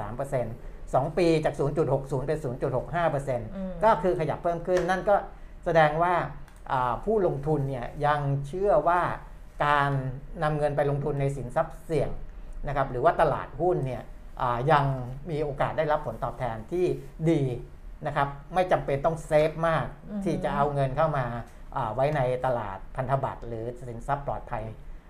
[0.00, 1.54] 1.43% 2 ปีจาก
[1.90, 2.38] 0.60 เป็น
[3.04, 5.16] 0.65%ก็คือขยับเพิ่มขึ้นนั่นก็
[5.64, 6.14] แสดงว่า
[6.72, 9.02] อ่าผู้ลงทุนเนี่ยยังเชื่อว่า
[9.66, 9.90] การ
[10.42, 12.10] นำเงินไปลงทุนในสินทรัพย์เสี่ยง
[12.68, 14.02] นะครับหรือว่าตลาดหุ้นเนี่ย
[14.40, 14.84] อ่ายัง
[15.30, 16.86] มีโอกาสได้รับผลตอบแทนที่
[17.30, 17.42] ดี
[18.06, 21.42] นะครับไม่จำเป็นต้องเซฟมากอือฮึที่จะเอาเงินเข้ามาอ่า
[21.94, 24.64] ไว้ในตลาดพันธบัตรหรือสินทรัพย์ปลอดภัย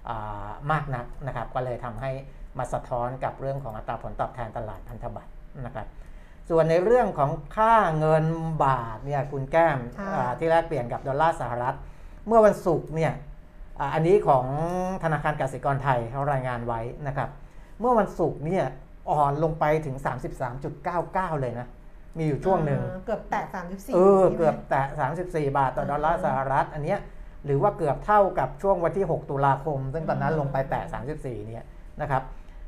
[0.08, 2.10] อ่ามากนักนะครับ ก็เลยทำให้
[2.58, 5.30] มาสะท้อนกับเรื่องของอัตราผลตอบแทนตลาดพันธบัตร
[5.66, 5.86] นะครับ
[6.50, 8.24] ส่วนในเรื่องของค่าเงิน
[8.64, 11.76] บาทเนี่ยคุณแก้มค่ะอ่าที่แลกเปลี่ยนกับดอลลาร์สหรัฐ
[12.26, 13.12] เมื่อวันศุกร์เนี่ย
[13.78, 14.44] อ่าอันนี้ของ
[15.04, 17.28] ธนาคารกสิกรไทยเขารายงานไว้นะครับ
[17.80, 18.64] เมื่อวันศุกร์เนี่ย
[19.10, 19.96] อ่อนลงไปถึง
[20.68, 21.68] 33.99 เลยนะ
[22.18, 24.86] มีอยู่ช่วงหนึ่งอ่าเกือบแตะ 34เออใช่ไหมเกือบแตะ
[25.20, 27.00] 34 บาทต่อดอลลาร์สหรัฐ อันเนี้ย
[27.44, 30.82] หรือว่าเกือบเท่ากับช่วงวันที่ 6 ตุลาคม ซึ่งตอนนั้นลงไปแตะ
[31.16, 31.64] 34 เนี่ย
[32.00, 32.22] นะครับ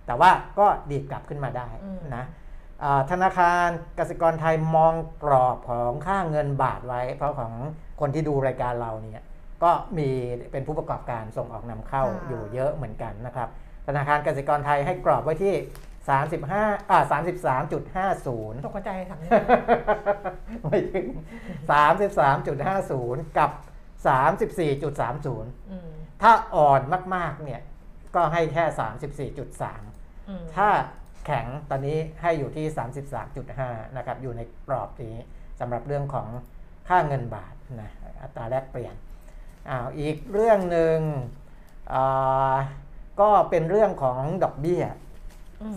[0.06, 2.24] แต่ว่าก็ดีดกลับขึ้นมาได้อืมนะ
[2.82, 7.52] อ่าธนาคารกสิกรไทยมองกรอบของค่าเงินบาทไว้ เพราะของ
[8.00, 9.24] คนที่ดูรายการเราเนี่ย
[9.62, 10.08] ก็มี
[10.52, 13.48] เป็นผู้ประกอบการส่งออกนำเข้าอยู่เยอะเหมือนกันนะครับ
[13.86, 15.54] ธนาคารกสิกรไทยให้กรอบไว้ที่
[16.08, 19.30] 35อ่า33.50 ตกใจถามเนี่ย
[20.62, 21.06] ไม่ถึง
[21.96, 23.50] 33.50 กับ
[24.06, 25.90] 34.30อืม
[26.22, 26.80] ถ้าอ่อน
[27.14, 27.60] มากๆ เนี่ย
[28.14, 28.64] ก็ให้แค่
[29.30, 30.68] 34.3อืมถ้า
[31.26, 32.66] แข็งตอนนี้ให้อยู่ที่
[33.32, 35.14] 33.5 นะครับ อยู่ในกรอบนี้
[35.60, 36.28] สำหรับเรื่องของ
[36.88, 37.90] ค่าเงินบาทนะ
[38.22, 38.94] อัตราแลกเปลี่ยน
[39.68, 40.98] อ้าวอีกเรื่องหนึ่ง
[41.92, 42.56] อ่า
[43.20, 45.07] ก็เป็นเรื่องของดอกเบี้ยอืม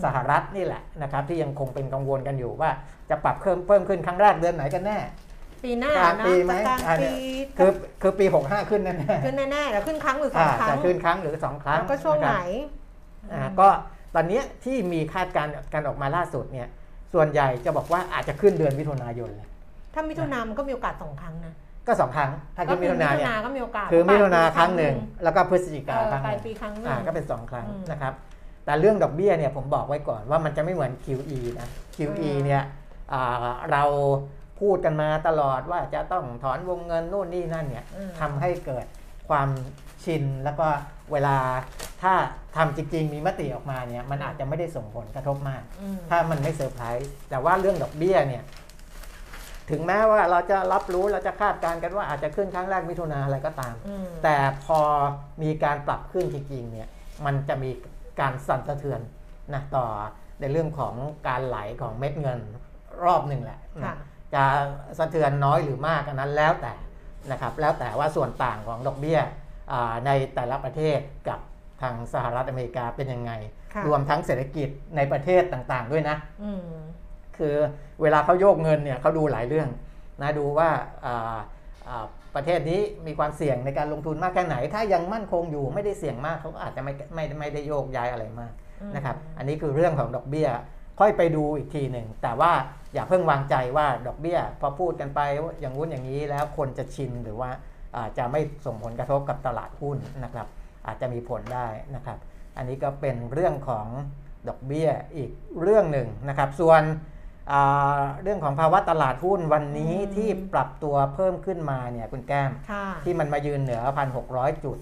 [0.04, 2.70] สหรัฐนี่แหละนะครับที่ยังคงเป็นกังวลกันอยู่ว่า
[3.10, 4.98] จะปรับเพิ่มเพิ่มขึ้นครั้งแรกเดือนไหนกันแน่
[5.64, 7.70] ปีหน้ากลางนะปีไหมจะกลางอ่าเนี่ปียคือ
[8.02, 12.42] คือปี65ขึ้นแน่ขึ้นแน่ๆแล้วขึ้นครั้งหรือๆสองอ่าครั้จะงขึ้นครั้งหรือ2ครั้งแล้วก็ช่วงนะไหคนรับ
[13.32, 13.68] อ่าก็
[14.14, 16.68] ตอนเนี้ยที่มีคาดการณ์กันออกมาล่าสุดเนี่ย
[17.14, 19.48] ส่วนใหญ่จะบอกว่าอาจจะขึ้นเดือนมิถุนายนเลย
[19.94, 21.54] ถ้ามิถุนามันก็มีโอกาสสองครั้งนะ
[21.86, 28.12] ก็สองครั้ง ถ้าขึ้นมิถุนาเนี่ยก็มีโอกาสคือมิถุนาปลยปีครั้งหนึ่งแล้วก็พฤศจิาเอกอครั้งปหลายนึ่งปีครั้งหนึ่งอ่าก็เป็น2ครั้งอืมนะครับ
[28.64, 32.62] แต่เรื่องดอกเบี้ยเนี่ยผมบอกไว้ก่อนว่ามันจะไม่เหมือน QE นะ QE อืมเนี่ย
[33.12, 33.84] อ่าเรา
[34.60, 38.86] พูดกันมาตลอดว่าจะต้องถอนวงเงินนู่นนี่นั่นเนี่ยอืมทำให้เกิด
[39.28, 39.48] ความ
[40.04, 40.66] ชินแล้วก็
[41.12, 41.36] เวลา
[42.02, 42.14] ถ้า
[42.56, 48.42] ทำจริงๆ มีมติออกมาเนี่ยมันอาจจะไม่ได้ส่งผลกระทบมากอืมถ้ามันไม่เซอร์ไพรส์แต่ว่าเรื่องดอกเบี้ยเนี่ย
[49.70, 54.80] ถึงแม้ว่าเราจะรับรู้เราจะคาดการณ์กันว่าอาจจะขึ้นครั้งแรกมิถุนาอะไรก็ตามอืมแต่พอ
[55.42, 56.88] มีการปรับขึ้นจริงๆเนี่ย
[57.24, 57.70] มันจะมี
[58.20, 59.00] การสั่นสะเทือน
[59.54, 59.86] นะต่อ
[60.40, 60.94] ในเรื่องของ
[61.28, 62.40] การไหลของเม็ดเงิน
[63.04, 63.94] รอบหนึ่งแหละนะค่ะ
[64.34, 64.44] จะ
[64.98, 66.74] สะเทือนน้อยหรือมากอันนั้นแล้วแต่
[67.30, 69.20] นะครับแล้วแต่ว่าส่วนต่างของดอกเบี้ย
[69.72, 70.98] อ่าในแต่ละประเทศ
[71.28, 71.40] กับ
[71.82, 73.32] ทางสหรัฐอเมริกาเป็นยังไง
[73.74, 76.60] ค่ะรวมทั้งเศรษฐกิจในประเทศต่างๆด้วยนะอืม
[77.38, 77.54] คือ
[78.02, 79.68] เวลาเขาโยกเงินเนี่ยเขาดูหลายเรื่อง
[80.22, 80.68] นะดูว่า
[81.04, 81.38] อ่าอ่า
[82.34, 90.48] ประเทศนี้มีความเสี่ยงในการลงทุนมากแค่ไหน ถ้ายังมั่นคงอยู่ไม่ได้เสี่ยงมากเขาก็อาจจะไม่ไม่ไม่ได้โยกย้ายอะไรมากอืมนะครับ อันนี้คือเรื่องของดอกเบี้ย
[91.00, 92.52] ค่อยไปดูอีกทีหนึ่ง แต่ว่า
[92.94, 97.50] อย่าเพิ่งวางใจว่าดอกเบี้ย พอพูดกันไปว่าอย่างงู้นอย่างนี้แล้วคนจะชินหรือว่า
[97.94, 100.46] อ่าจะไม่ส่งผลกระทบกับตลาดหุ้นนะครับ
[100.86, 102.18] อาจจะมีผลได้นะครับ
[102.56, 103.86] อันนี้ก็เป็นเรื่องของ
[104.48, 105.30] ดอกเบี้ยอีก
[105.62, 107.10] เรื่องหนึ่งนะครับ ส่วนอ่า
[108.22, 113.82] เรื่องของภาวะตลาดหุ้นวันนี้อืมที่ปรับตัวเพิ่มขึ้นมาเนี่ยคุณแก้มค่ะที่มันมายืนเหนือ
[114.22, 114.78] 1,600 จุด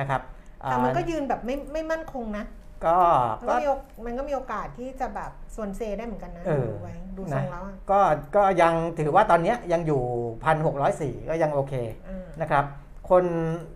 [0.00, 0.20] นะครับ
[0.58, 2.44] แต่มันก็อ่ายืนแบบไม่ไม่มั่นคงนะ
[2.86, 2.98] ก็
[3.40, 8.00] มันก็ก็มีโอกมันก็มีโอกาสที่จะแบบส่วนเซได้เหมือนกันนะเออดูไว้ดูทรงนะแล้วอะก็
[8.36, 10.02] ก็ยังถือว่าตอนเนี้ยยังอยู่
[10.64, 11.74] 1,604 ก็ยังโอเค
[12.08, 12.64] อืมนะครับ
[13.10, 13.24] คน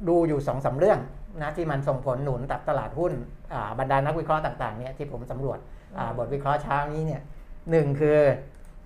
[0.09, 0.99] ดูอยู่2อสาเรื่อง
[1.43, 3.13] นะที่มันส่งผลหนุนตับตลาดหุ้น
[3.53, 5.59] อ่าบรรดานักวิเคราะห์ต่างๆเนี่ยที่ผมสำรวจ
[5.99, 7.23] อ่าบทวิเคราะห์เช้านี้เนี่ย
[7.71, 8.19] หนึ่งคือ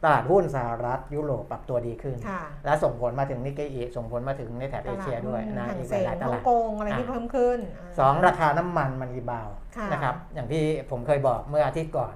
[0.05, 12.15] ตลาดหุ้นสหรัฐยุโรปปรับตัวดีขึ้นค่ะและส่งผลมาถึงนิกเกอีส่งผลมาถึงในแถบเอเชียด้วยนะตลาดอีหุ้กนห่างหลายๆตเสงฮ่อลางดกงอะไรที่อะเพิ่มขึ้นาสองราคาน้ำมันมันรีบาวด์ค่ะนะครับอย่างที่ผมเคยบอกเมื่ออาทิตย์ก่อน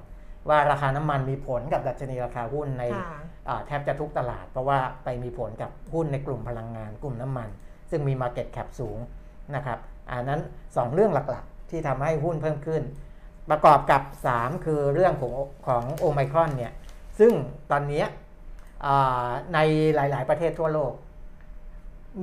[0.49, 7.49] ว่าราคาน้ำมันมีผลกับดัชนีราคาหุ้นในค่ะอ่าแทบจะทุกตลาด เพราะว่าไปมีผลกับหุ้นในกลุ่มพลังงานกลุ่มน้ำมัน
[7.91, 8.99] ซึ่งมี Market Cap สูง
[9.55, 9.79] นะครับ
[10.11, 12.83] อันนั้น 2 เรื่องหลักๆ ที่ทำให้หุ้นเพิ่มขึ้น
[13.51, 14.03] ประกอบกับ
[14.35, 15.35] 3 คือเรื่องของ
[15.67, 16.73] ของโอไมครอนเนี่ย
[17.19, 17.33] ซึ่ง
[17.71, 18.07] ตอนเนี้ย
[18.87, 19.59] อ่าใน
[19.95, 20.93] หลาย ๆ ประเทศทั่วโลก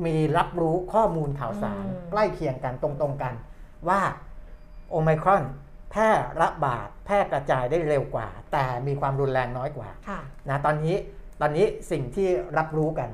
[0.05, 3.33] มีรับรู้ข้อมูลข่าวสารอืมใกล้เคียงกันตรง ๆ กัน
[3.88, 4.01] ว่า
[4.89, 5.43] โอไมครอน
[5.91, 6.09] แพร่
[6.41, 10.95] ระบาดแพร่กระจายได้เร็วกว่า แต่มีความรุนแรงน้อยกว่าค่ะนะตอนนี้
[11.41, 13.09] ตอนนี้สิ่งที่รับรู้กัน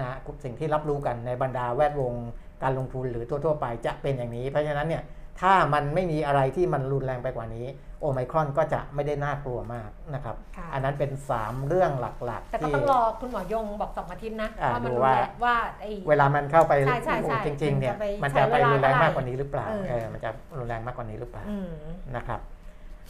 [0.00, 0.10] นะ
[0.44, 2.14] สิ่งที่รับรู้กันในบรรดาแวดวง
[2.62, 5.02] การลงทุนหรือทั่ว ๆ ไปจะเป็นอย่างนี้ เพราะฉะนั้นเนี่ย
[5.40, 7.66] ถ้ามันไม่มีอะไรที่มันรุนแรงไปกว่านี้
[8.00, 21.70] โอไมครอนก็จะไม่ได้น่ากลัวมากนะครับค่ะอันนั้นเป็น 3 เรื่องหลักแต่ๆก็ที่ต้องรอคุณหมอยงบอกสองอาทิตย์นะอ่าว่ามันดูรุนว่าแรงว่าไอ้เวลามันเข้าไปใช่ใช่ใช่จริงๆเนี่ยมัมันนจะจะไปไปรุนแรงใช้เวลามากกว่านี้หรือเปล่าเออเออมันจะรุนแรงมากกว่านี้หรือเปล่าอืม
[22.16, 22.40] นะครับ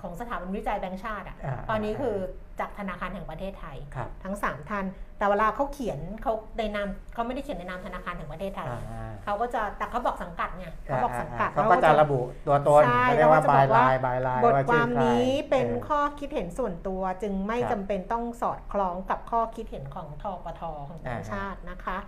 [0.00, 2.16] ของสถาบันวิจัยแบงก์ชาติอะอ่าตอนนี้คือ
[2.60, 4.84] จากธนาคารแห่งประเทศไทยครับทั้ง 3ท่าน
[5.18, 21.98] แต่เวลาเขาเขียนเขาในนามเขาไม่ได้เขียนในนามธนาคารแห่งประเทศไทยอ่าเขาก็จะแต่เขาบอกสังกัดไงเขาบอกสังกัดเขาก็จะระบุตัวตนใช่เขาเรียกว่าแล้วก็บายจะบอกว่าไลน์บายไลน์บทว่าคชื่วาอมใครนี้เป็นออข้อคิดเห็นส่วนตัวจึงไม่ครับจำเป็นต้องสอดคล้องกับข้อคิดเห็นของทปทของแบงก์อ่าฮะชาตินะคะ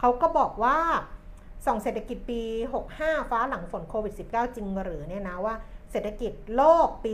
[0.00, 0.76] เขาก็บอกว่า
[1.66, 2.40] ส่องเศรษฐกิจปี
[2.84, 5.54] 65 ฟ้าหลังฝนโควิด -19 จริงหรือเนี่ยนะว่า
[5.90, 7.10] เศรษฐกิจโลกปี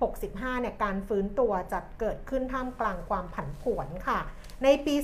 [0.00, 4.20] 2565เนี่ยการฟื้นตัวจะเกิดขึ้นท่ามกลางความผันผวนค่ะ
[4.64, 4.94] ในปี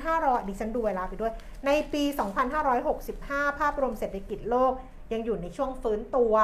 [0.00, 1.32] 2500 ดิฉันดูเวลาไปด้วย
[1.66, 2.02] ในปี
[2.80, 4.72] 2565 ภาพรวมเศรษฐกิจโลก
[5.12, 6.34] ยังอยู่ในช่วงฟื้นตัว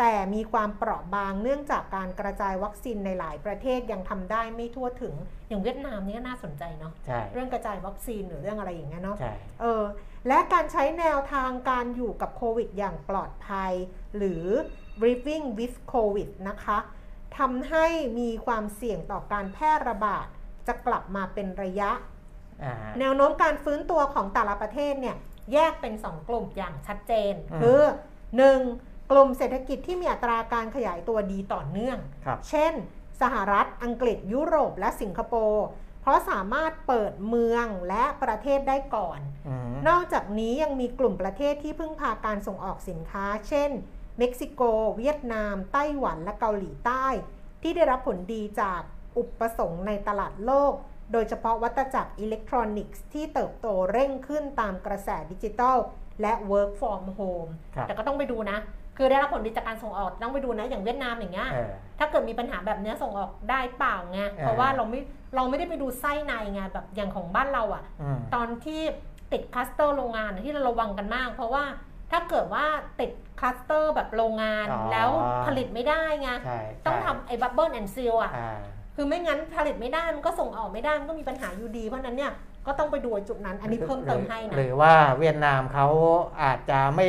[0.00, 5.14] แต่มีความเปราะบางเนื่องจากการกระจายวัคซีนในหลายประเทศยังทำได้ไม่ทั่วถึง
[5.48, 9.84] อย่างเวียดนามนี่ก็น่าสนใจเนาะใช่เรื่องกระจายวัคซีนหรือเรื่องอะไรอย่างเงี้ยเนาะใช่เออ
[10.28, 13.72] และการใช้แนวทางการอยู่กับโควิดอย่างปลอดภัย
[14.16, 14.44] หรือ
[15.04, 16.78] living with covid นะคะ
[17.38, 17.86] ทำให้
[18.18, 20.26] มีความเสี่ยงต่อการแพร่ระบาด
[20.66, 21.90] จะกลับมาเป็นระยะ
[22.64, 25.16] อ่าฮะแนวโน้มการฟื้นตัวของแต่ละประเทศเนี่ย
[25.52, 27.80] แยกเป็น 2 กลุ่มอย่างชัดเจนอืมคือ
[28.46, 29.10] 1.
[29.10, 32.72] กลุ่มเศรษฐกิจที่มีอัตราการขยายตัวดีต่อเนื่องครับเช่น
[33.20, 35.66] สหรัฐอังกฤษยุโรปและสิงคโปร์
[36.00, 43.70] เพราะสามารถเปิดเมืองและประเทศได้ก่อนอืมนอกจากนี้ยังมีกลุ่มประเทศที่พึ่งพาการส่งออกสินค้า เช่น
[44.18, 44.62] เม็กซิโก
[44.98, 47.06] เวียดนาม ไต้หวันและเกาหลีใต้
[47.62, 48.80] ที่ได้รับผลดีจาก
[49.18, 50.72] อุปสงค์ในตลาดโลก
[51.12, 55.78] โดยเฉพาะวัตจักรอิเล็กทรอนิกส์ที่เติบโตเร่งขึ้นตามกระแสดิจิทัล
[56.20, 58.58] และ work from home ครับแต่ก็ต้องไปดูนะ
[58.96, 65.00] คือได้รับผลดีจากการส่งออกต้องไปดูนะ อย่างเวียดนามอย่างเงี้ยเออถ้าเกิดมีปัญหาแบบเนี้ยส่งออกได้เปล่าไงเพราะว่าเราไม่
[65.36, 68.80] เราไม่ได้ไปดูไส้ในไงแบบอย่างของบ้านเราอะอืมตอนที่
[69.32, 71.64] ติดคลัสเตอร์โรงงานที่เราระวังกันมาก เพราะว่า
[72.12, 72.64] ถ้าเกิดว่า
[73.00, 75.08] ติดคลัสเตอร์แบบโรงงานอ๋อ แล้ว
[75.46, 78.58] ผลิตไม่ได้ไงใช่ต้องใช่ทำไอ้ Bubble and Seal อะอ่า
[78.96, 82.32] คือไม่งั้นผลิตไม่ได้มันก็ส่งออกไม่ได้มันก็มีปัญหาอยู่ดี เพราะฉะนั้นเนี่ย
[82.66, 85.86] ก็ต้องไปดูจุดนั้น อันนี้เพิ่มเติมให้นะ หรือว่าเวียดนามเขา
[86.42, 87.06] อาจจะไม่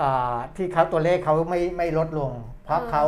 [0.00, 2.32] อ่าที่เขาตัวเลขเขาไม่ไม่ลดลง
[2.64, 3.04] เพราะเออ เขา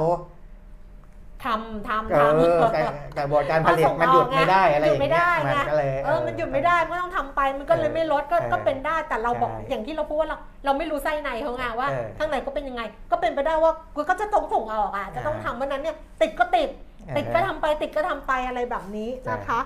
[1.45, 2.19] ทำทำเอ
[2.61, 2.81] ทอแต่
[3.19, 13.73] กระบวนการผลิตมันหยุดไม่ได้อะไรอยุดย่างเงี้ได้ไงมันก็เลยเออมันหยุดไม่ได้มันก็ต้องทำไปมันก็เลยไม่ลดก็เออก็เป็นได้แต่เราบอกใช่อย่างที่เราพูดว่าเราเราไม่รู้ไส้ในเขาไงว่าเออข้างในก็เป็นยังไง ก็เป็นไปได้ว่า
[14.11, 16.71] ก็จะต้องส่งออกอะจะต้องทำเพราะฉะนั้นเนี่ยติดก็ติด
[17.17, 19.61] ติดก็ทำไปติดก็ทำไปอะไรแบบนี้นะคะ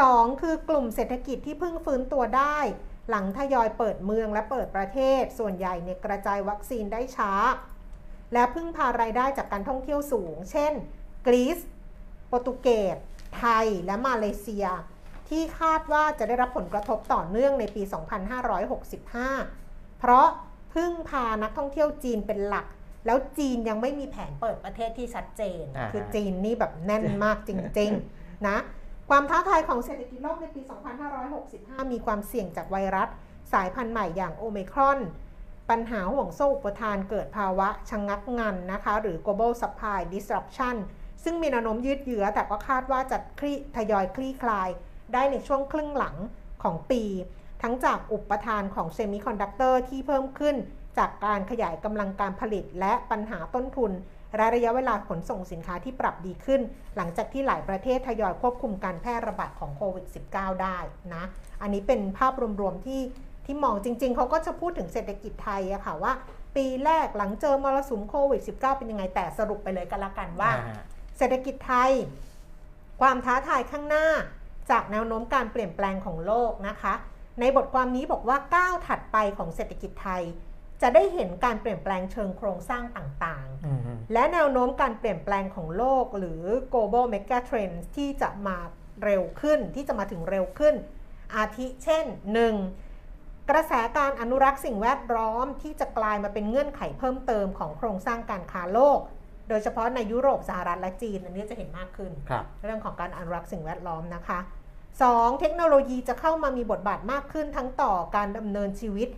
[0.00, 2.58] สองคือกลุ่มเศรษฐกิจที่เพิ่งฟื้นตัวได้
[3.10, 7.32] หลังทยอยเปิดเมืองและเปิดประเทศ ส่วนใหญ่เนี่ยกระจายวัคซีนได้ช้า
[8.32, 10.72] และพึ่งพารายได้จากการท่องเที่ยวสูง เช่น
[11.26, 11.58] กรีซ
[12.28, 12.96] โปรตุเกส
[13.38, 14.66] ไทยและมาเลเซีย
[15.28, 17.82] ที่คาดว่าจะได้รับผลกระทบต่อเนื่องในปี
[19.26, 20.28] 2565 เพราะ
[20.74, 22.66] พึ่งพานักท่องเที่ยวจีนเป็นหลัก
[23.06, 28.56] แล้วจีนยังไม่มีแผนเปิดประเทศที่ชัดเจนอ่าฮะคือจีนนี่แบบแน่นมากจริงๆนะ
[29.10, 30.62] ความท้าทายของเศรษฐกิจโลกในปี
[31.26, 33.08] 2565 มีความเสี่ยงจากไวรัส
[33.52, 34.98] สายพันธุ์ใหม่อย่างโอเมครอน
[35.70, 40.76] ปัญหาห่วงโซ่อุปทานเกิดภาวะชะงงักงันนะคะ หรือ global supply disruption
[41.24, 44.68] ซึ่งมีแนวโน้มยืดเยื้อแต่ก็คาดว่าจะคลี่ทยอยคลี่คลาย
[45.12, 46.16] ได้ในช่วงครึ่งหลัง
[46.62, 47.02] ของปี
[47.62, 50.56] ทั้งจากอุปทานของเซมิคอนดักเตอร์ที่เพิ่มขึ้น
[50.98, 53.92] จากการขยายกำลังการผลิตและปัญหาต้นทุน
[54.36, 56.60] และระยะเวลาขนส่งสินค้าที่ปรับดีขึ้น
[56.96, 60.78] หลังจากที่หลายประเทศทยอยควบคุมการแพร่ระบาดของโควิด -19 ได้
[61.14, 61.24] นะ
[61.62, 63.02] อันนี้เป็นภาพรวมๆที่
[63.46, 66.12] ที่มองจริง ๆ เขาก็จะพูดถึงเศรษฐกิจไทยอะค่ะว่า
[66.56, 70.50] ปีแรกหลังเจอมรสุมโควิด -19 เป็นยังไงแต่สรุปไปเลยกันละกันว่า
[71.18, 71.92] เศรษฐกิจไทย
[73.00, 74.06] ความท้าทายข้างหน้า
[74.70, 76.94] จากแนวโน้มการเปลี่ยนแปลงของโลกนะคะ
[77.40, 80.22] ในบทความนี้บอกว่าก้าวถัดไปของเศรษฐกิจไทย
[80.82, 88.58] จะได้เห็นการเปลี่ยนแปลงเชิงโครงสร้างต่างๆอืมฮึและแนวโน้มการเปลี่ยนแปลงของโลก หรือ global mega trends ที่จะมา
[89.04, 90.74] เร็วขึ้นที่จะมาถึงเร็วขึ้น
[91.34, 92.04] อาทิเช่น
[92.78, 93.50] 1.
[93.50, 98.98] กระแสการอนุรักษ์สิ่งแวดล้อมที่จะกลายมาเป็นเงื่อนไขเพิ่มเติมของโครงสร้างการค้าโลก
[99.48, 104.38] โดยเฉพาะในยุโรปสหรัฐและจีน อันนี้จะเห็นมากขึ้นครับเรื่องของการอนุรักษ์สิ่งแวดล้อมนะคะ
[104.90, 105.40] 2.
[105.40, 109.08] เทคโนโลยีจะเข้ามามีบทบาทมากขึ้นทั้งต่อการดำเนินชีวิต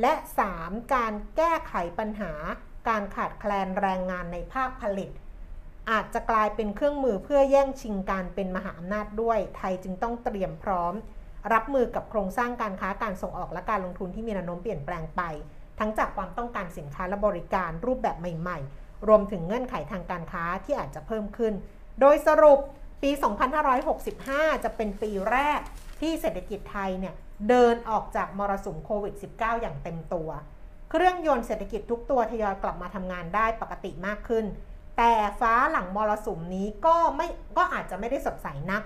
[0.00, 0.12] และ
[0.52, 0.94] 3.
[0.94, 2.32] การแก้ไขปัญหา
[2.88, 5.10] การขาดแคลนแรงงานในภาคผลิต
[5.90, 10.94] อาจจะกลายเป็นเครื่องมือเพื่อแย่งชิงการเป็นมหาอำนาจด้วย ไทยจึงต้องเตรียมพร้อม
[11.52, 15.22] รับมือกับโครงสร้างการค้าการส่งออกและการลงทุนที่มีแนวโน้มเปลี่ยนแปลงไป
[15.78, 21.54] ทั้งจากความต้องการสินค้าและบริการรูปแบบใหม่ ๆ รวมถึงเงื่อนไขทางการค้าที่อาจจะเพิ่มขึ้น
[22.00, 22.58] โดยสรุป
[23.02, 23.10] ปี
[23.86, 25.60] 2565 จะเป็นปีแรก
[26.00, 27.14] ที่เศรษฐกิจไทยเนี่ย
[27.48, 30.28] เดินออกจากมรสุมโควิด -19 อย่างเต็มตัว
[30.90, 34.44] เครื่องยนต์เศรษฐกิจทุกตัวทยอยกลับมาทำงานได้ปกติมากขึ้น
[34.98, 38.82] แต่ฟ้าหลังมรสุมนี้ก็ไม่ก็อาจจะไม่ได้สดใสนัก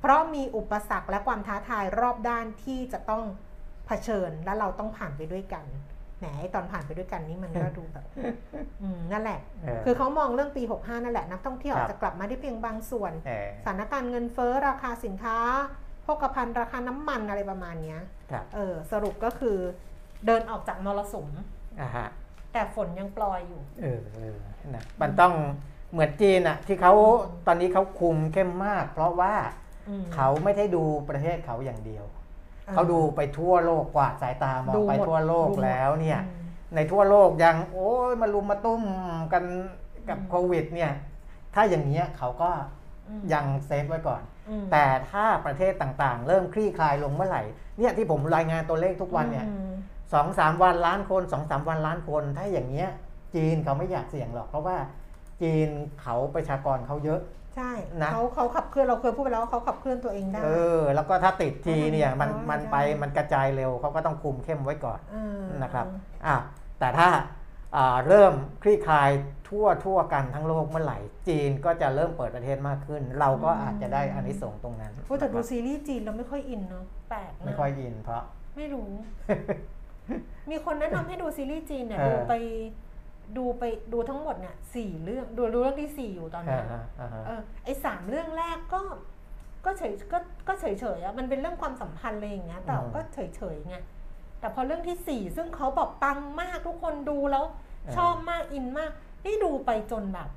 [0.00, 3.24] เพราะมีอุปสรรคและความท้าทายรอบด้านที่จะต้อง
[3.86, 5.64] เผชิญและเราต้องผ่านไปด้วยกัน
[6.18, 8.04] แหมไอ้ตอนผ่านไปด้วยกันนี่มันก็ดูแบบ
[8.82, 15.36] อืมนั่นแหละเออคือเขามองเรื่องปี 65 นั่นแหละ นักท่องเที่ยวครับอาจจะกลับมาได้เพียงบางส่วนเออสถานการณ์เงินเฟ้อราคาสินค้า
[16.02, 18.00] โภคภัณฑ์ราคาน้ำมันอะไรประมาณเนี้ย
[18.30, 19.56] ครับเออสรุปก็คือ
[20.26, 21.28] เดินออกจากมรสุม
[21.80, 22.08] อ่าฮะ
[22.52, 24.36] แต่ฝนยังปลอยอยู่ เออเออ
[24.74, 25.32] นะมันต้อง
[25.92, 26.92] เหมือนจีนอะที่เขา
[27.46, 29.34] ตอนนี้เขาคุมเข้มมาก เพราะว่า
[29.88, 32.17] อืมเขาไม่ได้ดูประเทศเขาอย่างเดียวออ
[32.74, 38.82] เขาดูไปทั่วโลกกวาดสายตามองดูไปหมดทั่วโลกดูหมดแล้วเนี่ยอืมในทั่วโลกยังโอ้ยมาลุมมาตุ้ม
[39.32, 39.44] กัน
[40.08, 40.92] กับอืมโควิดเนี่ย
[41.54, 42.50] ถ้าอย่างเนี้ยเขาก็
[43.08, 47.42] อืมยังเซฟไว้ก่อนอืมแต่ถ้าประเทศต่างๆ เริ่มคลี่คลายลงเมื่อไหร่
[47.78, 49.72] เนี่ยที่ผมรายงานตัวเลขทุกวันเนี่ยอืม
[50.12, 52.88] สองสามวันล้านคนสองสามวันล้านคน ถ้าอย่างเงี้ย
[53.34, 54.76] จีนเขาไม่อยากเสี่ยงหรอก เพราะว่า
[55.42, 55.68] จีน
[56.02, 57.20] เขาประชากรเขาเยอะ
[57.56, 57.70] ใช่
[58.02, 65.86] นะเขาเขาขับเคลื่อนเราเคยพูดไปแล้วว่าเขาขับเคลื่อนตัวเองได้ เออ แล้วก็ถ้าติดทีเนี่ยมันอ๋อมันได้ไปมันกระจายเร็วเขาก็ต้องคุมเข้มไว้ก่อนเออนะครับ
[66.26, 66.36] อะ
[66.78, 67.08] แต่ถ้า
[67.76, 68.32] อ่าเริ่ม
[68.62, 69.10] คลี่คลาย
[69.48, 78.22] ทั่วทั่วกันทั้งโลกเมื่อไหร่ จีนก็จะเริ่มเปิดประเทศมากขึ้น เราก็อาจจะได้อานิสงส์ตรงนั้นโอ้แต่ดูนะครับซีรีส์จีนเราไม่ค่อยอินเนาะแปลกนะไม่ค่อยยินเพราะ
[78.56, 78.88] ไม่รู้
[80.50, 82.34] มีคนแนะนำให้ดูซีรีส์จีนเนี่ยเออดูไป
[83.36, 83.62] ดูไป
[83.92, 88.80] ดูทั้งหมดเนี่ยสี่เรื่องดูดูเรื่องที่สี่อยู่ตอนอ่าเนี้ยฮะอ่าฮะเออไอสามเรื่องแรกก็
[89.64, 93.76] ก็เฉยก็ก็เฉยเฉยๆอะมันเป็นเรื่องความสัมพันธ์อะไรอย่างเงี้ยแต่อืมก็เฉยเฉยๆไง
[94.40, 97.44] แต่พอเรื่องที่สี่ซึ่งเขาบอกปังมากทุกคนดูแล้ว
[97.96, 98.90] ชอบมากอินมาก
[99.24, 100.28] นี่ดูไปจนแบบ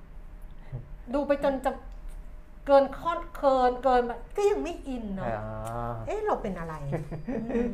[1.13, 1.71] ดูไปจนจะ
[2.67, 6.73] เกินข้อนเคินเกินแบบก็ยังไม่อินเนาะอ่าเอ๊ะเราเป็นอะไร
[7.51, 7.73] อืม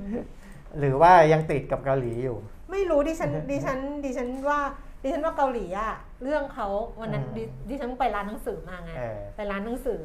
[0.80, 2.38] หรือว่ายังติดกับเกาหลีอยู่
[2.72, 4.60] ไม่รู้ดิฉันดิฉันดิฉันว่า
[5.02, 5.92] ดิฉันว่าเกาหลีอะ
[6.24, 6.68] เรื่องเขา
[7.02, 10.04] วันนั้นอืมดิดิฉันไปร้านหนังสือมาไงเออไปร้านหนังสือ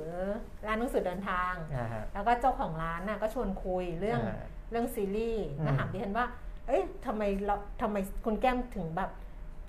[0.66, 6.26] ร้านหนังสือเดินทาง อ่าฮะ แล้วก็เจ้าของร้านน่ะก็ชวนคุยเรื่องอ่าเรื่องซีรีส์อืมก็ถามดิฉันว่า
[6.66, 9.10] เอ้ยทำไมเราทำไมคุณแก้มถึงแบบ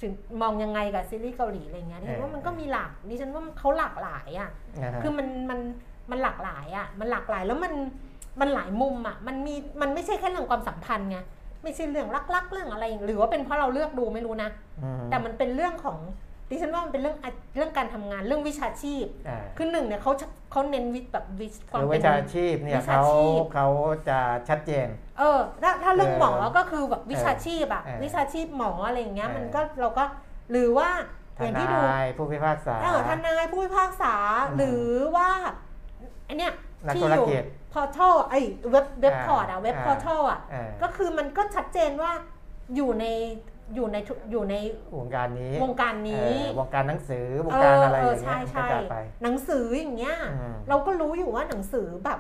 [0.02, 4.50] ถึงมองยังไงกับซีรีส์เกาหลีอะไรเงี้ยดิฉันว่ามันก็มีหลากดิฉันว่าเขาหลากหลายอะ
[4.82, 5.60] อ่าฮะ คือมันมัน
[6.12, 7.74] มันหลากหลายอะ มันหลากหลายแล้วมัน
[8.42, 11.20] มันหลายมุมอะ มันมีมันไม่ใช่แค่เรื่องความสัมพันธ์ไง
[11.64, 14.50] ไม่ใช่เรื่องรักๆ เรื่องอะไรหรือว่าเป็นเพราะเราเลือกดูไม่รู้นะ
[14.84, 15.98] อืมแต่มันเป็นเรื่องของ
[16.50, 20.12] ดิฉันว่ามันเป็นเรื่องอะเรื่องการทำงานเรื่องวิชาชีพอ่าคือหนึ่งเนี่ยเขา
[20.52, 23.68] เขาเน้นวิแบบวิความคือเป็วินชาชีพเนี่ยวิชาเขาชีพเขา
[24.10, 24.88] จะชัดเจน
[25.20, 30.04] เออถ้าถ้าเรื่องเออหมอก็คือแบบวิชาชีพอะเออวิชาชีพหมออะไรอย่างเงี้ยเออมันก็เราก็
[30.52, 30.90] หรือว่า
[31.38, 34.14] ทอย่างที่ดูนายผู้พิพากษาเออทนายผู้พิพากษา
[34.50, 35.30] อืมหรือว่า
[36.26, 36.54] ไอเนี้ย
[36.88, 37.44] นักที่ธุอรยู่กิจ
[37.74, 38.36] พอทัลไอ
[38.72, 42.12] เว็บเว็บอ่าพอร์ตอะเว็บอ่าพอร์ทัลอะเออก็คือมันก็ชัดเจนว่า
[42.76, 43.06] อยู่ใน
[43.76, 44.56] อยู่ในทุอยู่ใน
[44.98, 52.20] วงการนี้วงการนี้เออวงการหนังสือวงการอะไรอย่างเงี้ใช่ยก็ใช่จะไปหนังสืออย่างเงี้ยอืมเราก็รู้อยู่ว่าหนังสือแบบ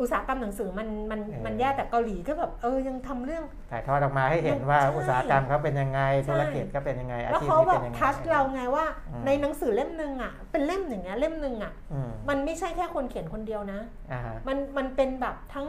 [0.00, 13.80] อุตสาหกรรมหนังสือมันมันเออมันแย่แต่เกาหลีก็แบบเออยังทำเรื่องถ่ายทอดออกมาให้เห็นว่าใช่อุตสาหกรรมเขาเป็นยังไงใช่ธุรกิจเขาเป็นยังไงอาแล้วชีพเขานี้แบเป็บนยังไงทัชเราไงว่าอืมในหนังสือเล่มหนึ่งอะ เป็นเล่มอย่างเงี้ยเล่มหนึ่งอะอืมมันไม่ใช่แค่คนเขียนคนเดียวนะ
[14.12, 15.68] อ่าฮะมันมันเป็นแบบทั้ง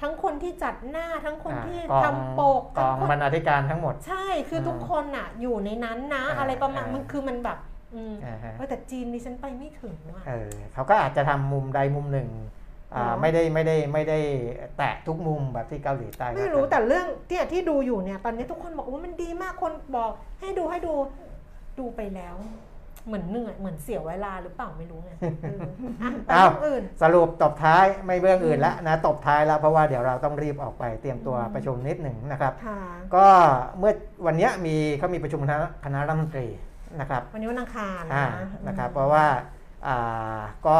[0.00, 7.58] ทั้งคนที่จัดหน้าทั้งคนที่อ่ากทำองปกกทั้องงคนบรรณาธิการทั้งหมด ใช่คืออมทุกคนอะอยู่ในนั้นนะอ่าอะไรประมาณอ่ามัมันคือมันแบบ
[7.94, 12.50] อืมอ่าฮะเออแต่จีนดิฉันไปไม่ถึงอะเออเขาก็อาจจะทำมุมใดมุมหนึ่งอ่าเนอะ
[13.20, 14.18] ไม่ได้ไม่ได้ไม่ได้
[14.78, 20.92] แตะทุกมุมแบบที่เกาหลีใต้ไม่รู้แต่เรื่องที่ที่ดูอยู่เนี่ยตอนนี้ทุกคนบอกว่ามันดีมากคนบอกให้ดูให้ดู
[21.78, 22.36] ดูไปแล้ว
[23.06, 25.10] เหมือนเหนื่อยเหมือนเสียเวลาหรือเปล่าไม่รู้ไง
[25.42, 25.60] เออ
[26.02, 32.80] อะไปอ้าวเรื่องอื่นสรุปตบท้ายไม่เบื้องอื่นแล้วนะตบท้ายแล้วเพราะว่าเดี๋ยวเราต้องรีบออกไปเตรียมตัวอืมประชุมนิดหนึ่งนะครับค่ะ
[33.14, 33.26] ก็
[33.78, 33.92] เมื่อ
[34.26, 36.46] วันเนี้ยมีเขามีประชุมคณะคณะรัฐมนตรี
[37.00, 39.26] นะครับ วันนี้วันอังคารอ่านะนะครับ เพราะว่า
[39.86, 40.78] อ่าก็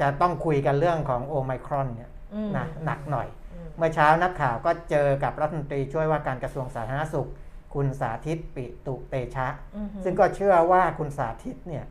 [0.00, 7.28] จะต้องคุยกันเรื่องของโอไมครอนเนี่ยอืมนะหนักหน่อยอืมเมื่อเช้านักข่าวก็เจอกับรัฐมนตรีช่วยว่าการกระทรวงสาธารณสุข
[7.74, 11.84] คุณสาธิตปิตุเตชะอือหือซึ่งก็เชื่อว่าคุณสาธิตเนี่ย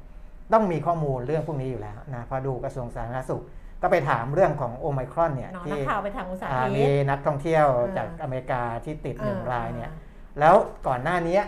[0.54, 3.44] ต้องมีข้อมูลเรื่องพวกนี้อยู่แล้วนะพอดูกระทรวงสาธารณสุข
[3.82, 9.92] ก็ไปถามเรื่องของโอไมครอนเนี่ยเนาะนัที่กข่าวไปทางอุตสาหอ่าธิมีตนักท่องเที่ยวอ่าจากอเมริกาที่ติดหนึ่งอ่รายเนี่ย
[10.40, 10.56] แล้ว
[10.88, 11.40] ก่อนหน้านี้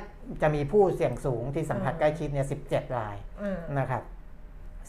[0.41, 4.03] จะมีผู้เสี่ยงสูงที่สัมผัสอ่าใกล้ชิดเนี่ย17รายอ่านะครับ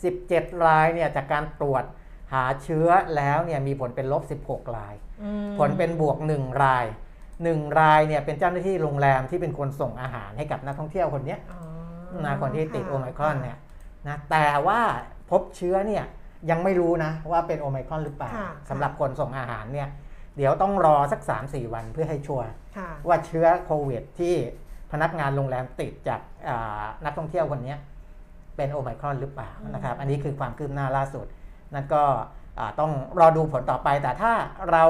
[0.09, 1.84] 17 รายเนี่ยจากการตรวจ
[2.32, 6.86] หาเชื้อแล้วเนี่ยมีผลเป็นลบ 16 รายอืมผลเป็นบวก 1 ราย
[7.32, 13.59] 1 รายเนี่ยเป็นเจ้าหน้าที่โรงแรมที่เป็นคนส่งอาหารให้กับนักท่องเที่ยวคนเนี้ยอ๋อนะคนที่ติดะโอไมครอนเนี่ย
[14.09, 14.80] นะแต่ว่า
[15.30, 16.05] พบเชื้อเนี่ย
[16.51, 19.88] ยังไม่รู้นะว่าเป็นโอไมครอนหรือเปล่าค่ะสำหรับคนส่งอาหารเนี่ย
[20.36, 22.46] เดี๋ยวต้องรอสัก 3-4 วันเพื่อให้ชัวร์
[22.76, 24.34] ค่ะว่าเชื้อโควิดที่
[24.92, 27.78] พนักงานโรงแรมติดจากอ่านักท่องเที่ยวคนเนี้ย
[28.61, 31.26] เป็นโอไมครอนหรือเปล่าอืมนะครับ อันนี้คือความคืบหน้าล่าสุด
[31.74, 32.02] นั่นก็
[32.58, 34.32] อ่าต้องรอดูผลต่อไป แต่ถ้า
[34.70, 34.84] เรา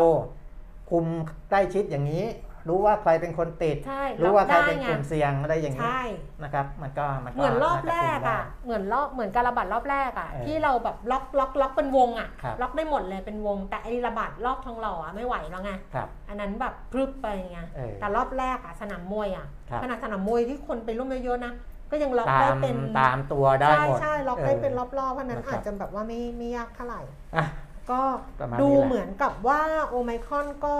[0.91, 1.05] คุม
[1.51, 2.25] ใกล้ชิดอย่างนี้
[2.69, 6.03] รู้ว่าใครเป็นคนติดใช่รู้ว่าใครล็อกได้เป็นกลุ่มไงเสี่ยงอะไรอย่างนี้ใช่
[6.43, 21.53] นะครับ มันก็มันก็เหมือนรอบาจะแรกคุมได้อะ เหมือนรอบเหมือนการระบาดรอบแรกอะเออที่เราแบบล็อกล็อกล็อกเป็นวงอะครับล็อกได้หมดเลยเป็นวง แต่ไอ้ระบาดรอบทองหล่ออะไม่ไหวแล้วไงครับอันนั้นแบบพรึบไปไงเออแต่รอบแรกอะสนามมวยอะครับขนาดสนามมวยที่คนไปร่วมเยอะๆนะ
[21.91, 27.01] ก็ยังล็อกตาได้มเป็นตามตัวได้ใช่หมดใช่ล็อกเออได้เป็นรอบๆเพราะฉะนั้นนะครับอาจจะแบบว่าไม่ไม่ยากเท่าไหร่
[27.37, 27.47] อะ
[27.91, 28.01] ก็
[28.41, 30.77] ประมาณดูนี้แหละเหมือนกับว่าโอไมครอนก็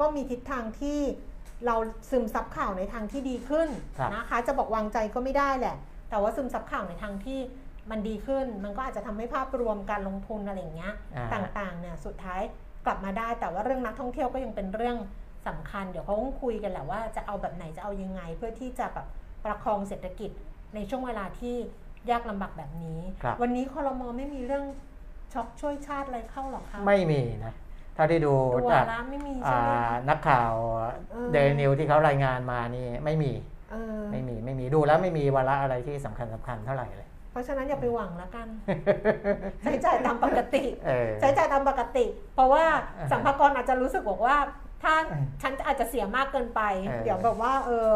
[0.00, 1.00] ก็มีทิศทางที่
[1.66, 1.76] เรา
[2.10, 3.68] ซึมซับข่าวในทางที่ดีขึ้น
[3.98, 5.76] ครับนะคะ จะบอกวางใจก็ไม่ได้แหละ
[6.10, 7.38] แต่ว่าซึมซับข่าวในทางที่
[7.90, 11.26] มันดีขึ้น มันก็อาจจะทำให้ภาพรวมการลงทุนอะไรอย่างเงี้ยอ่า
[11.58, 12.40] ต่างๆเนี่ยสุดท้าย
[12.86, 14.96] กลับมาได้ แต่ว่าเรื่องนักท่องเที่ยวก็ยังเป็นเรื่อง
[15.46, 19.06] สำคัญ เดี๋ยวเขาต้องคุยกันแหละว่าจะเอาแบบไหนจะเอายังไง เพื่อที่จะแบบ
[19.44, 20.30] ประคองเศรษฐกิจ
[20.74, 21.56] ในช่วงเวลาที่
[22.10, 24.64] ยากลำบากแบบนี้ ครับวันนี้คอรมอไม่มีเรื่อง
[25.32, 27.54] ช็อปช่วยชาติอะไรเข้าหรอคะไม่มีนะ
[27.94, 30.52] เท่าที่ดูตัวจากละไม่มีอ่ใช่ไหมนักข่าว
[31.12, 33.32] เออเดลินิวส์ที่เขารายงานมานี่ไม่มี
[33.70, 38.48] เออไม่มีไม่มีดูแล้วไม่มีวาระอะไรที่สำคัญสำคัญเท่าไหร่เลย เพราะฉะนั้นอย่าไปหวังแล้วกัน
[39.62, 42.64] ใช้จ่ายตามปกติ เออ ใช้จ่ายตามปกติ เพราะว่า
[42.96, 44.36] เออสัมภากระอาจจะรู้สึกบอกว่า
[44.82, 47.90] ถ้าเออฉันอาจจะเสียมากเกินไป เออ เดี๋ยวแบบว่าเออ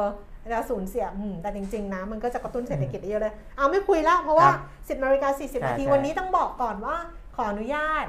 [0.51, 6.97] เราสูญเสียอืมแต่จริง ๆ นะ มันก็จะกระตุ้นเศรษฐกิจได้เยอะเลย เอาไม่คุยละเพราะว่าครับ10นาฬิกา40ใช่นาทีใช่วันนี้ต้องบอกก่อนว่า
[7.36, 8.07] ขออนุญาต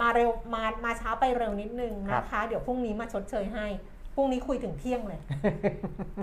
[0.00, 3.66] มาเร็วมามาช้าไปเร็วนิดนึงนะคะ เดี๋ยวพรุ่งนี้มาชดเชยให้
[4.14, 5.20] พรุ่งนี้คุยถึงเที่ยงเลย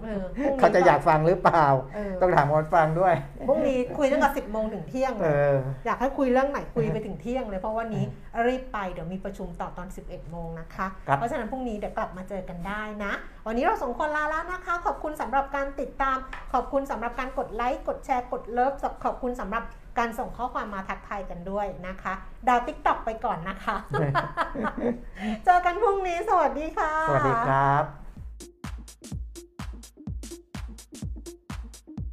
[0.04, 1.66] เออพรุ่งนี้เขาจะอยากฟังหรือเปล่า
[1.96, 3.14] เออต้องถามคนฟังด้วย
[3.48, 8.06] พรุ่งนี้คุยตั้งแต่สิบโมงถึงเที่ยงเอเลยอ อยากให้คุยเรื่องไหนคุยไปถึงเที่ยงเลยเพราะวันนี้
[8.48, 13.12] รีบไปเดี๋ยวมีประชุมต่อตอน 11 โมงนะคะ ครับ เพราะฉะนั้นพรุ่งนี้เดี๋ยวกลับมาเจอกันได้นะ
[13.48, 16.18] วันนี้เราสองคนลาแล้วนะคะ ขอบคุณสำหรับการติดตาม
[16.54, 18.74] ขอบคุณสำหรับการกดไลค์กดแชร์กด love
[19.04, 19.64] ขอบคุณสำหรับ
[19.98, 22.14] การส่งข้อความมาทักทายกันด้วยนะคะ
[22.47, 23.76] ชาว TikTok ไปก่อนนะคะ
[25.46, 28.09] เจอกันพรุ่งนี้สวัสดีค่ะ สวัสดีครับ